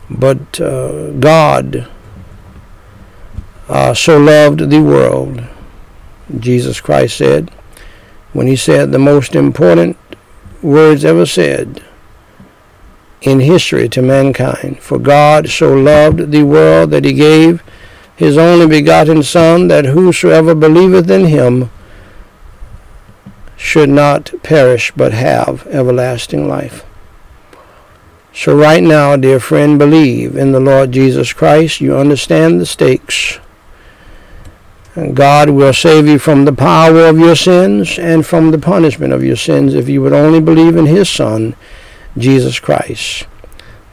But 0.09 0.59
uh, 0.59 1.11
God 1.11 1.87
uh, 3.67 3.93
so 3.93 4.17
loved 4.17 4.69
the 4.69 4.81
world, 4.81 5.43
Jesus 6.39 6.81
Christ 6.81 7.17
said, 7.17 7.51
when 8.33 8.47
he 8.47 8.55
said 8.55 8.91
the 8.91 8.99
most 8.99 9.35
important 9.35 9.97
words 10.61 11.05
ever 11.05 11.25
said 11.25 11.83
in 13.21 13.39
history 13.39 13.89
to 13.89 14.01
mankind. 14.01 14.79
For 14.79 14.99
God 14.99 15.49
so 15.49 15.73
loved 15.73 16.31
the 16.31 16.43
world 16.43 16.91
that 16.91 17.05
he 17.05 17.13
gave 17.13 17.63
his 18.15 18.37
only 18.37 18.67
begotten 18.67 19.21
Son, 19.21 19.67
that 19.67 19.85
whosoever 19.85 20.55
believeth 20.55 21.09
in 21.09 21.25
him 21.25 21.69
should 23.55 23.89
not 23.89 24.31
perish 24.43 24.91
but 24.95 25.13
have 25.13 25.65
everlasting 25.67 26.47
life. 26.47 26.83
So, 28.33 28.55
right 28.55 28.83
now, 28.83 29.15
dear 29.15 29.39
friend, 29.39 29.79
believe 29.79 30.35
in 30.35 30.51
the 30.51 30.59
Lord 30.59 30.91
Jesus 30.91 31.33
Christ. 31.33 31.81
You 31.81 31.97
understand 31.97 32.61
the 32.61 32.67
stakes. 32.67 33.39
And 34.93 35.15
God 35.15 35.49
will 35.49 35.73
save 35.73 36.07
you 36.07 36.19
from 36.19 36.45
the 36.45 36.53
power 36.53 37.07
of 37.07 37.17
your 37.17 37.35
sins 37.35 37.97
and 37.97 38.25
from 38.25 38.51
the 38.51 38.59
punishment 38.59 39.11
of 39.11 39.23
your 39.23 39.35
sins 39.35 39.73
if 39.73 39.89
you 39.89 40.03
would 40.03 40.13
only 40.13 40.39
believe 40.39 40.75
in 40.75 40.85
His 40.85 41.09
Son, 41.09 41.55
Jesus 42.17 42.59
Christ. 42.59 43.27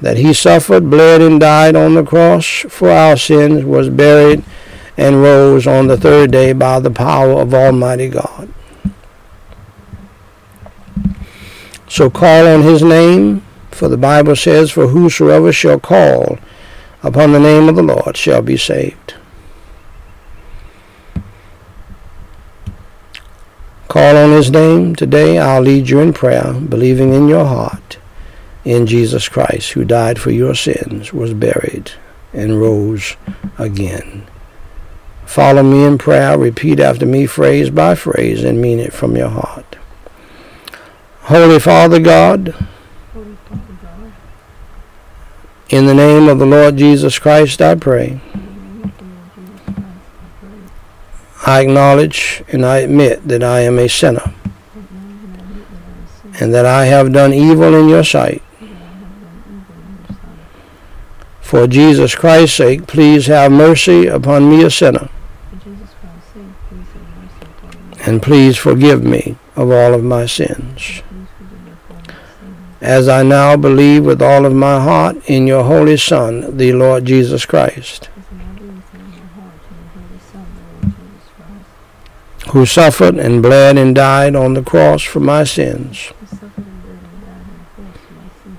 That 0.01 0.17
He 0.17 0.33
suffered, 0.35 0.91
bled, 0.91 1.23
and 1.23 1.41
died 1.41 1.77
on 1.77 1.95
the 1.95 2.05
cross 2.05 2.67
for 2.69 2.91
our 2.91 3.17
sins, 3.17 3.65
was 3.65 3.89
buried, 3.89 4.45
and 4.97 5.23
rose 5.23 5.67
on 5.67 5.87
the 5.87 5.97
third 5.97 6.31
day 6.31 6.53
by 6.53 6.79
the 6.79 6.91
power 6.91 7.33
of 7.41 7.55
Almighty 7.55 8.09
God. 8.09 8.53
So 11.89 12.11
call 12.11 12.47
on 12.47 12.63
his 12.63 12.83
name, 12.83 13.43
for 13.71 13.89
the 13.89 13.97
Bible 13.97 14.35
says, 14.35 14.71
For 14.71 14.89
whosoever 14.89 15.53
shall 15.53 15.79
call 15.79 16.39
upon 17.03 17.33
the 17.33 17.41
name 17.41 17.69
of 17.69 17.77
the 17.77 17.83
Lord 17.83 18.17
shall 18.17 18.43
be 18.43 18.57
saved. 18.57 19.15
Call 23.87 24.17
on 24.17 24.33
his 24.33 24.51
name 24.51 24.97
today. 24.97 25.39
I'll 25.39 25.61
lead 25.61 25.89
you 25.89 26.01
in 26.01 26.13
prayer, 26.13 26.55
believing 26.55 27.15
in 27.15 27.29
your 27.29 27.45
heart 27.45 27.99
in 28.65 28.87
Jesus 28.87 29.29
Christ, 29.29 29.73
who 29.73 29.85
died 29.85 30.19
for 30.19 30.31
your 30.31 30.55
sins, 30.55 31.13
was 31.13 31.35
buried, 31.35 31.93
and 32.33 32.61
rose 32.61 33.17
again. 33.59 34.27
Follow 35.27 35.63
me 35.63 35.85
in 35.85 35.99
prayer. 35.99 36.39
Repeat 36.39 36.81
after 36.81 37.05
me 37.05 37.27
phrase 37.27 37.71
by 37.71 37.95
phrase 37.95 38.45
and 38.45 38.61
mean 38.61 38.79
it 38.79 38.93
from 38.93 39.17
your 39.17 39.31
heart. 39.31 39.77
Holy 41.23 41.59
Father 41.59 41.99
God, 41.99 42.55
in 45.71 45.87
the 45.87 45.95
name 45.95 46.29
of 46.29 46.39
the 46.39 46.47
Lord 46.47 46.77
Jesus 46.77 47.19
Christ, 47.19 47.61
I 47.61 47.75
pray. 47.75 48.21
I 51.47 51.63
acknowledge 51.63 52.45
and 52.53 52.65
I 52.65 52.79
admit 52.79 53.27
that 53.27 53.43
I 53.43 53.61
am 53.61 53.79
a 53.79 53.89
sinner 53.89 54.33
and 56.41 56.55
that 56.55 56.65
I 56.65 56.85
have 56.87 57.13
done 57.13 57.33
evil 57.33 57.75
in 57.75 57.89
your 57.89 58.05
sight. 58.05 58.44
For 61.55 61.69
Jesus 61.69 62.17
Christ's 62.17 62.57
sake, 62.57 62.89
please 62.89 63.29
have 63.29 63.53
mercy 63.53 64.09
upon 64.09 64.51
me, 64.51 64.65
a 64.65 64.71
sinner. 64.71 65.09
And 68.01 68.21
please 68.21 68.57
forgive 68.59 69.05
me 69.05 69.37
of 69.55 69.71
all 69.71 69.95
of 69.95 70.03
my 70.03 70.27
sins. 70.27 71.01
As 72.81 73.09
I 73.09 73.23
now 73.23 73.57
believe 73.57 74.05
with 74.05 74.21
all 74.21 74.45
of 74.47 74.53
my 74.53 74.81
heart 74.81 75.15
in 75.31 75.47
your 75.47 75.63
Holy 75.63 75.97
Son, 75.97 76.57
the 76.57 76.73
Lord 76.73 77.05
Jesus 77.05 77.47
Christ, 77.47 78.09
who 82.51 82.67
suffered 82.67 83.15
and 83.15 83.41
bled 83.41 83.79
and 83.79 83.95
died 83.95 84.35
on 84.35 84.55
the 84.55 84.63
cross 84.65 85.05
for 85.05 85.21
my 85.21 85.45
sins, 85.45 86.13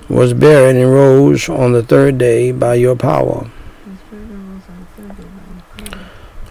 was 0.10 0.34
buried 0.34 0.76
and 0.76 0.92
rose 0.92 1.50
on 1.50 1.72
the 1.72 1.84
third 1.84 2.18
day 2.18 2.52
by 2.52 2.76
your 2.76 2.96
power. 2.96 3.50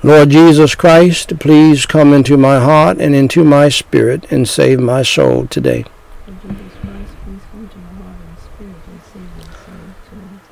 Lord 0.02 0.30
Jesus 0.30 0.74
Christ, 0.74 1.38
please 1.38 1.86
come 1.86 2.12
into 2.12 2.36
my 2.36 2.58
heart 2.60 2.98
and 2.98 3.14
into 3.14 3.42
my 3.42 3.70
spirit 3.70 4.30
and 4.30 4.46
save 4.46 4.78
my 4.78 5.02
soul 5.02 5.46
today. 5.46 5.84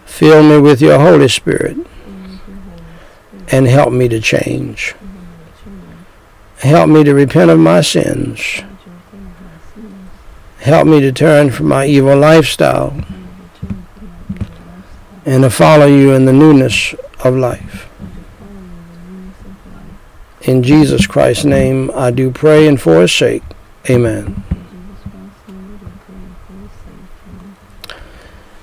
Fill 0.06 0.42
me 0.42 0.58
with 0.58 0.80
your 0.80 0.98
Holy 0.98 1.28
Spirit 1.28 1.76
and 3.48 3.66
help 3.66 3.92
me 3.92 4.08
to 4.08 4.20
change. 4.20 4.94
Help 6.60 6.88
me 6.88 7.04
to 7.04 7.12
repent 7.12 7.50
of 7.50 7.58
my 7.58 7.80
sins. 7.82 8.62
Help 10.62 10.86
me 10.86 11.00
to 11.00 11.10
turn 11.10 11.50
from 11.50 11.66
my 11.66 11.86
evil 11.86 12.16
lifestyle 12.16 12.94
and 15.24 15.42
to 15.42 15.50
follow 15.50 15.86
you 15.86 16.12
in 16.12 16.24
the 16.24 16.32
newness 16.32 16.94
of 17.24 17.34
life. 17.34 17.88
In 20.42 20.62
Jesus 20.62 21.08
Christ's 21.08 21.44
name, 21.44 21.90
I 21.96 22.12
do 22.12 22.30
pray 22.30 22.68
and 22.68 22.80
for 22.80 23.00
his 23.00 23.12
sake. 23.12 23.42
Amen. 23.90 24.44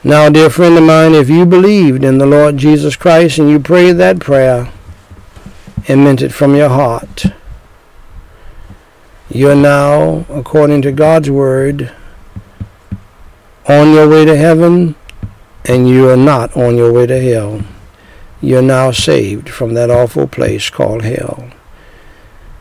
Now, 0.01 0.29
dear 0.29 0.49
friend 0.49 0.77
of 0.77 0.85
mine, 0.85 1.13
if 1.13 1.29
you 1.29 1.45
believed 1.45 2.05
in 2.05 2.17
the 2.17 2.25
Lord 2.25 2.55
Jesus 2.55 2.95
Christ 2.95 3.39
and 3.39 3.49
you 3.49 3.59
prayed 3.59 3.97
that 3.97 4.21
prayer 4.21 4.71
and 5.89 6.05
meant 6.05 6.21
it 6.21 6.31
from 6.31 6.55
your 6.55 6.69
heart, 6.69 7.25
you 9.29 9.49
are 9.49 9.55
now, 9.55 10.25
according 10.29 10.81
to 10.83 10.91
God's 10.91 11.29
word, 11.29 11.91
on 13.67 13.93
your 13.93 14.09
way 14.09 14.25
to 14.25 14.35
heaven 14.35 14.95
and 15.65 15.87
you 15.87 16.09
are 16.09 16.17
not 16.17 16.55
on 16.57 16.75
your 16.75 16.91
way 16.91 17.05
to 17.05 17.19
hell. 17.21 17.61
You're 18.41 18.61
now 18.61 18.91
saved 18.91 19.49
from 19.49 19.73
that 19.75 19.91
awful 19.91 20.27
place 20.27 20.69
called 20.69 21.03
hell. 21.03 21.49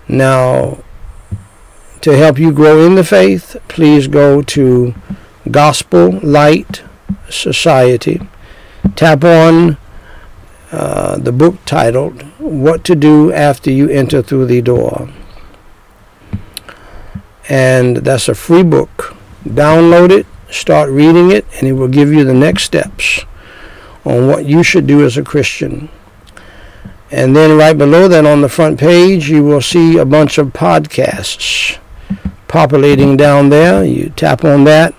Now, 0.06 0.84
to 2.02 2.16
help 2.16 2.38
you 2.38 2.52
grow 2.52 2.84
in 2.84 2.96
the 2.96 3.04
faith, 3.04 3.56
please 3.68 4.08
go 4.08 4.42
to 4.42 4.94
Gospel 5.50 6.20
Light 6.20 6.82
Society. 7.30 8.20
Tap 8.94 9.24
on 9.24 9.78
uh, 10.70 11.16
the 11.16 11.32
book 11.32 11.64
titled 11.64 12.22
What 12.38 12.84
to 12.84 12.94
Do 12.94 13.32
After 13.32 13.70
You 13.70 13.88
Enter 13.88 14.22
Through 14.22 14.46
the 14.46 14.60
Door. 14.60 15.10
And 17.48 17.98
that's 17.98 18.28
a 18.28 18.34
free 18.34 18.62
book. 18.62 19.16
Download 19.44 20.10
it, 20.10 20.26
start 20.50 20.90
reading 20.90 21.30
it, 21.30 21.46
and 21.56 21.66
it 21.66 21.72
will 21.72 21.88
give 21.88 22.12
you 22.12 22.24
the 22.24 22.34
next 22.34 22.64
steps 22.64 23.24
on 24.04 24.26
what 24.26 24.44
you 24.44 24.62
should 24.62 24.86
do 24.86 25.04
as 25.04 25.16
a 25.16 25.24
Christian. 25.24 25.88
And 27.10 27.34
then 27.34 27.56
right 27.56 27.76
below 27.76 28.06
that 28.08 28.26
on 28.26 28.42
the 28.42 28.48
front 28.50 28.78
page, 28.78 29.30
you 29.30 29.42
will 29.42 29.62
see 29.62 29.96
a 29.96 30.04
bunch 30.04 30.36
of 30.36 30.48
podcasts 30.48 31.78
populating 32.48 33.16
down 33.16 33.48
there. 33.48 33.82
You 33.82 34.10
tap 34.10 34.44
on 34.44 34.64
that, 34.64 34.94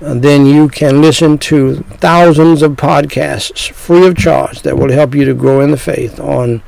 and 0.00 0.22
then 0.22 0.46
you 0.46 0.68
can 0.68 1.02
listen 1.02 1.36
to 1.38 1.76
thousands 1.98 2.62
of 2.62 2.72
podcasts 2.72 3.70
free 3.70 4.06
of 4.06 4.16
charge 4.16 4.62
that 4.62 4.78
will 4.78 4.90
help 4.90 5.14
you 5.14 5.26
to 5.26 5.34
grow 5.34 5.60
in 5.60 5.70
the 5.70 5.76
faith 5.76 6.18
on 6.18 6.62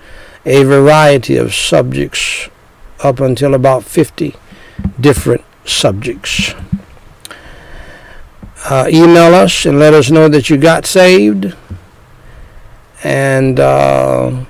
a 0.44 0.62
variety 0.64 1.36
of 1.38 1.54
subjects 1.54 2.50
up 3.02 3.20
until 3.20 3.54
about 3.54 3.84
50 3.84 4.34
different 5.00 5.44
subjects. 5.64 6.54
Uh, 8.64 8.87
email 8.88 9.34
us 9.34 9.66
and 9.66 9.78
let 9.78 9.92
us 9.92 10.10
know 10.10 10.28
that 10.28 10.48
you 10.48 10.56
got 10.56 10.87
saved 10.87 11.54
and 13.02 13.60
uh, 13.60 14.44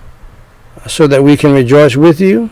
so 0.86 1.06
that 1.06 1.22
we 1.22 1.36
can 1.36 1.52
rejoice 1.52 1.96
with 1.96 2.20
you. 2.20 2.50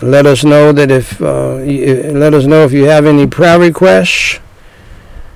Let 0.00 0.26
us 0.26 0.44
know 0.44 0.72
that 0.72 0.92
if 0.92 1.20
uh, 1.20 1.56
let 1.56 2.32
us 2.34 2.46
know 2.46 2.62
if 2.64 2.72
you 2.72 2.84
have 2.84 3.04
any 3.04 3.26
prayer 3.26 3.58
requests, 3.58 4.38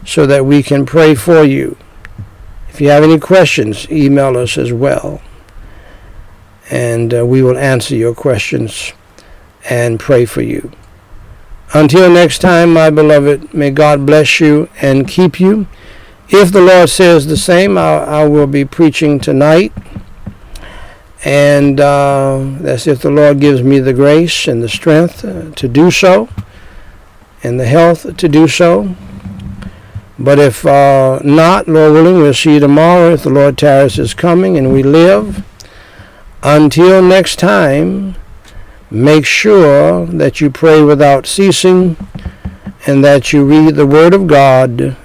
so 0.05 0.25
that 0.27 0.46
we 0.46 0.62
can 0.62 0.87
pray 0.87 1.16
for 1.16 1.42
you. 1.42 1.77
If 2.68 2.81
you 2.81 2.88
have 2.90 3.03
any 3.03 3.18
questions, 3.18 3.90
email 3.90 4.37
us 4.37 4.57
as 4.57 4.72
well, 4.72 5.20
and 6.70 7.12
uh, 7.12 7.27
we 7.27 7.42
will 7.42 7.59
answer 7.59 7.96
your 7.96 8.14
questions 8.14 8.92
and 9.68 9.98
pray 9.98 10.25
for 10.25 10.42
you. 10.42 10.70
Until 11.74 12.11
next 12.11 12.40
time, 12.40 12.74
my 12.74 12.90
beloved, 12.90 13.54
may 13.54 13.70
God 13.70 14.04
bless 14.04 14.40
you 14.40 14.68
and 14.80 15.08
keep 15.08 15.40
you. 15.40 15.66
If 16.28 16.52
the 16.52 16.61
Lord 16.61 16.90
says 16.90 17.26
the 17.26 17.37
same, 17.37 17.78
I, 17.78 17.98
I 17.98 18.28
will 18.28 18.46
be 18.46 18.64
preaching 18.64 19.18
tonight. 19.18 19.72
And 21.24 21.80
uh, 21.80 22.44
that's 22.61 22.87
if 22.87 23.00
the 23.00 23.11
Lord 23.11 23.40
gives 23.40 23.62
me 23.62 23.78
the 23.78 23.92
grace 23.94 24.48
and 24.48 24.62
the 24.62 24.68
strength 24.68 25.24
uh, 25.24 25.50
to 25.52 25.68
do 25.68 25.90
so, 25.90 26.28
and 27.42 27.58
the 27.58 27.66
health 27.66 28.16
to 28.16 28.28
do 28.28 28.48
so. 28.48 28.94
But 30.18 30.38
if 30.38 30.66
uh, 30.66 31.20
not, 31.24 31.68
Lord 31.68 31.92
willing, 31.94 32.16
we'll 32.16 32.35
see 32.35 32.54
you 32.54 32.61
tomorrow 32.61 33.12
if 33.12 33.22
the 33.22 33.30
Lord 33.30 33.56
tarries 33.56 33.98
is 33.98 34.14
coming 34.14 34.56
and 34.56 34.72
we 34.72 34.82
live. 34.82 35.44
Until 36.42 37.02
next 37.02 37.38
time, 37.38 38.16
make 38.92 39.24
sure 39.24 40.07
that 40.07 40.40
you 40.40 40.50
pray 40.50 40.83
without 40.83 41.26
ceasing 41.26 41.96
and 42.87 43.02
that 43.02 43.33
you 43.33 43.44
read 43.44 43.74
the 43.74 43.87
Word 43.87 44.12
of 44.12 44.26
God 44.26 44.96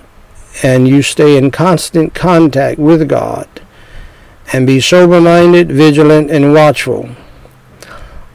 and 0.62 0.88
you 0.88 1.02
stay 1.02 1.38
in 1.38 1.52
constant 1.52 2.14
contact 2.14 2.80
with 2.80 3.08
God 3.08 3.48
and 4.52 4.68
be 4.68 4.80
sober 4.80 5.22
minded, 5.22 5.72
vigilant, 5.72 6.32
and 6.32 6.54
watchful. 6.54 7.10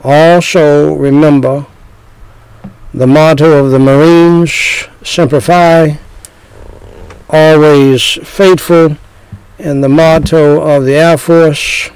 Also, 0.02 0.94
remember 0.94 1.66
the 2.94 3.06
motto 3.06 3.64
of 3.64 3.70
the 3.70 3.78
Marines 3.78 4.88
Semper 5.02 5.40
Fi, 5.40 5.98
always 7.28 8.18
faithful, 8.22 8.96
and 9.58 9.82
the 9.82 9.88
motto 9.88 10.60
of 10.60 10.84
the 10.84 10.94
Air 10.94 11.16
Force 11.16 11.90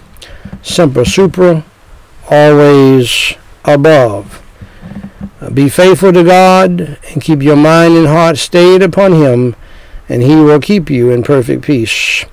Semper 0.63 1.05
Supra, 1.05 1.65
always 2.31 3.35
above. 3.67 4.43
Be 5.53 5.69
faithful 5.69 6.13
to 6.13 6.25
God 6.25 6.99
and 7.11 7.23
keep 7.23 7.43
your 7.43 7.57
mind 7.57 7.95
and 7.95 8.07
heart 8.07 8.39
stayed 8.39 8.83
upon 8.83 9.13
Him 9.13 9.55
and 10.09 10.23
he 10.23 10.37
will 10.37 10.61
keep 10.61 10.91
you 10.91 11.11
in 11.11 11.23
perfect 11.23 11.63
peace. 11.63 12.25